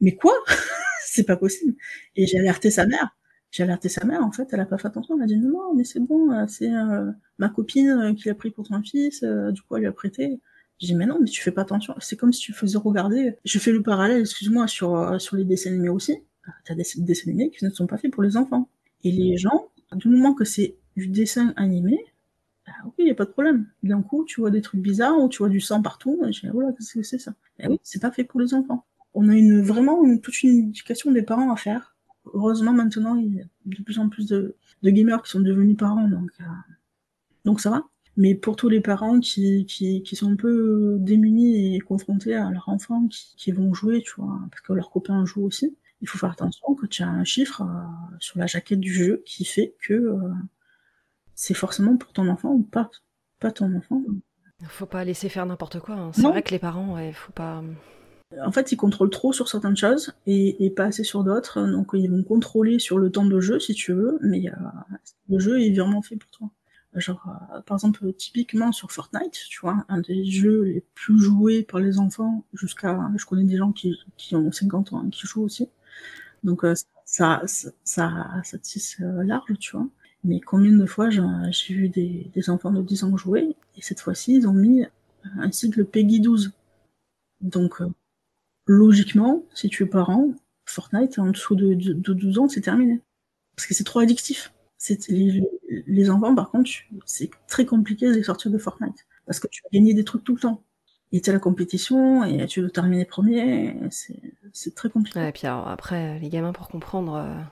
[0.00, 0.34] mais quoi?
[1.06, 1.74] c'est pas possible.
[2.16, 3.16] Et j'ai alerté sa mère.
[3.50, 5.74] J'ai alerté sa mère, en fait, elle a pas fait attention, elle a dit non,
[5.74, 9.24] mais c'est bon, euh, c'est euh, ma copine euh, qui l'a pris pour son fils,
[9.24, 10.40] du coup elle lui a prêté.
[10.78, 13.36] J'ai dit mais non, mais tu fais pas attention, c'est comme si tu faisais regarder.
[13.44, 16.22] Je fais le parallèle, excuse-moi, sur sur les dessins animés aussi.
[16.64, 18.68] T'as des dessins animés qui ne sont pas faits pour les enfants.
[19.04, 21.98] Et les gens, du moment que c'est du dessin animé,
[22.66, 23.66] bah oui, y a pas de problème.
[23.82, 26.22] D'un coup, tu vois des trucs bizarres ou tu vois du sang partout.
[26.26, 27.34] Et je dis, oh là, qu'est-ce que c'est ça?
[27.58, 28.84] Bah oui, c'est pas fait pour les enfants.
[29.14, 31.96] On a une vraiment une, toute une éducation des parents à faire
[32.34, 36.08] heureusement maintenant il y a de plus en plus de, gamers qui sont devenus parents
[36.08, 36.44] donc euh,
[37.44, 37.84] donc ça va.
[38.16, 42.50] Mais pour tous les parents qui, qui, qui, sont un peu démunis et confrontés à
[42.50, 46.08] leurs enfants qui, qui, vont jouer tu vois parce que leurs copains jouent aussi il
[46.08, 49.44] faut faire attention que tu as un chiffre euh, sur la jaquette du jeu qui
[49.44, 50.32] fait que euh,
[51.34, 52.90] c'est forcément pour ton enfant ou pas
[53.38, 54.02] pas ton enfant.
[54.64, 56.10] Faut pas laisser faire n'importe quoi hein.
[56.12, 57.62] c'est vrai que les parents ouais faut pas
[58.38, 61.60] en fait, ils contrôlent trop sur certaines choses et, pas assez sur d'autres.
[61.66, 64.54] Donc, ils vont contrôler sur le temps de jeu, si tu veux, mais euh,
[65.28, 66.50] le jeu est vraiment fait pour toi.
[66.94, 67.24] Genre,
[67.54, 71.80] euh, par exemple, typiquement sur Fortnite, tu vois, un des jeux les plus joués par
[71.80, 72.98] les enfants jusqu'à...
[73.16, 73.96] Je connais des gens qui,
[74.32, 75.68] ont 50 ans qui jouent aussi.
[76.44, 76.74] Donc, euh,
[77.04, 77.72] ça, ça,
[78.44, 79.88] ça, tisse large, tu vois.
[80.22, 84.36] Mais combien de fois j'ai vu des, enfants de 10 ans jouer, et cette fois-ci,
[84.36, 84.84] ils ont mis
[85.24, 86.52] un cycle PEGI 12.
[87.40, 87.82] Donc,
[88.70, 90.32] logiquement, si tu es parent,
[90.64, 93.00] Fortnite, en dessous de, 12 ans, c'est terminé.
[93.56, 94.52] Parce que c'est trop addictif.
[95.08, 95.42] Les,
[95.86, 96.70] les, enfants, par contre,
[97.04, 99.06] c'est très compliqué de les sortir de Fortnite.
[99.26, 100.62] Parce que tu vas gagner des trucs tout le temps.
[101.12, 105.26] Et tu la compétition, et tu veux terminer premier, c'est très compliqué.
[105.26, 107.42] et puis après, les gamins, pour comprendre euh,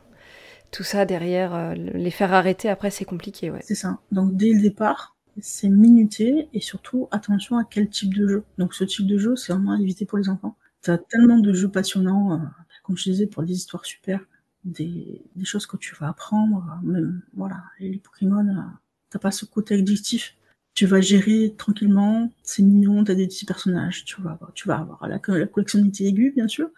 [0.71, 3.61] tout ça derrière, euh, les faire arrêter après, c'est compliqué, ouais.
[3.64, 3.99] C'est ça.
[4.12, 8.45] Donc dès le départ, c'est minuté, et surtout, attention à quel type de jeu.
[8.59, 10.57] Donc ce type de jeu, c'est vraiment à éviter pour les enfants.
[10.83, 12.45] T'as tellement de jeux passionnants, euh,
[12.83, 14.20] comme je disais, pour des histoires super,
[14.64, 18.62] des, des choses que tu vas apprendre, même, voilà, les Pokémon, euh,
[19.11, 20.37] t'as pas ce côté addictif.
[20.74, 24.79] Tu vas gérer tranquillement, c'est mignon, t'as des petits personnages, tu vas avoir, tu vas
[24.79, 26.70] avoir la, collection aiguë, bien sûr,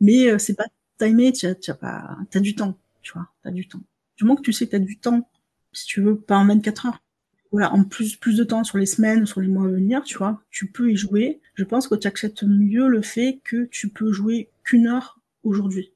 [0.00, 0.66] mais euh, c'est pas
[0.98, 3.80] timé, tu as, pas, t'as du temps, tu vois, t'as du temps.
[4.16, 5.28] Du moment que tu sais que t'as du temps,
[5.72, 7.02] si tu veux, pas en 24 heures,
[7.50, 10.18] voilà, en plus, plus de temps sur les semaines, sur les mois à venir, tu
[10.18, 11.40] vois, tu peux y jouer.
[11.54, 15.92] Je pense que tu acceptes mieux le fait que tu peux jouer qu'une heure aujourd'hui.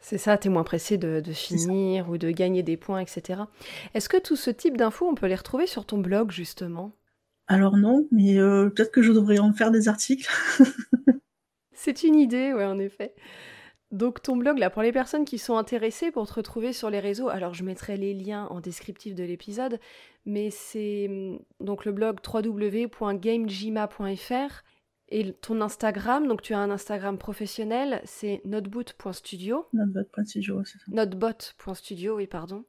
[0.00, 3.42] C'est ça, tu es moins pressé de, finir ou de gagner des points, etc.
[3.94, 6.92] Est-ce que tout ce type d'infos, on peut les retrouver sur ton blog, justement?
[7.46, 10.28] Alors non, mais euh, peut-être que je devrais en faire des articles.
[11.72, 13.14] C'est une idée, ouais, en effet.
[13.92, 16.98] Donc ton blog, là, pour les personnes qui sont intéressées pour te retrouver sur les
[16.98, 19.78] réseaux, alors je mettrai les liens en descriptif de l'épisode,
[20.24, 24.62] mais c'est hum, donc le blog www.gamejima.fr
[25.10, 29.66] et ton Instagram, donc tu as un Instagram professionnel, c'est noteboot.studio.
[29.74, 30.84] Notebot.studio, c'est ça.
[30.88, 32.64] Notebot.studio, oui, pardon.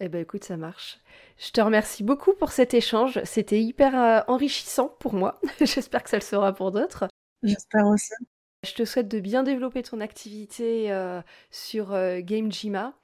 [0.00, 0.98] Eh ben écoute, ça marche.
[1.38, 3.20] Je te remercie beaucoup pour cet échange.
[3.22, 5.40] C'était hyper euh, enrichissant pour moi.
[5.60, 7.06] J'espère que ça le sera pour d'autres.
[7.44, 8.12] J'espère aussi.
[8.64, 12.94] Je te souhaite de bien développer ton activité euh, sur euh, GameJima.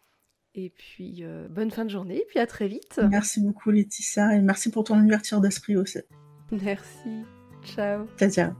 [0.54, 3.00] Et puis, euh, bonne fin de journée, et puis à très vite.
[3.08, 6.00] Merci beaucoup, Laetitia, et merci pour ton ouverture d'esprit aussi.
[6.50, 7.24] Merci.
[7.62, 8.06] Ciao.
[8.18, 8.52] Ciao, ciao.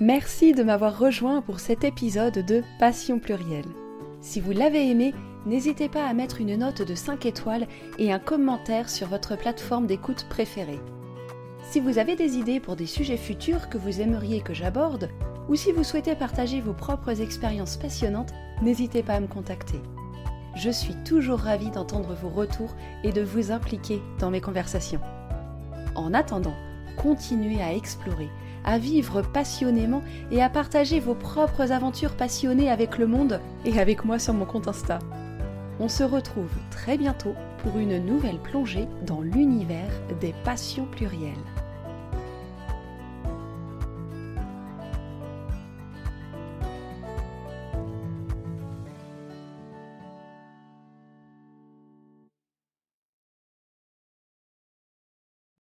[0.00, 3.68] Merci de m'avoir rejoint pour cet épisode de Passion plurielle.
[4.22, 5.12] Si vous l'avez aimé,
[5.44, 9.86] n'hésitez pas à mettre une note de 5 étoiles et un commentaire sur votre plateforme
[9.86, 10.80] d'écoute préférée.
[11.74, 15.10] Si vous avez des idées pour des sujets futurs que vous aimeriez que j'aborde,
[15.48, 19.80] ou si vous souhaitez partager vos propres expériences passionnantes, n'hésitez pas à me contacter.
[20.54, 25.00] Je suis toujours ravie d'entendre vos retours et de vous impliquer dans mes conversations.
[25.96, 26.54] En attendant,
[26.96, 28.28] continuez à explorer,
[28.64, 34.04] à vivre passionnément et à partager vos propres aventures passionnées avec le monde et avec
[34.04, 35.00] moi sur mon compte Insta.
[35.80, 41.34] On se retrouve très bientôt pour une nouvelle plongée dans l'univers des passions plurielles.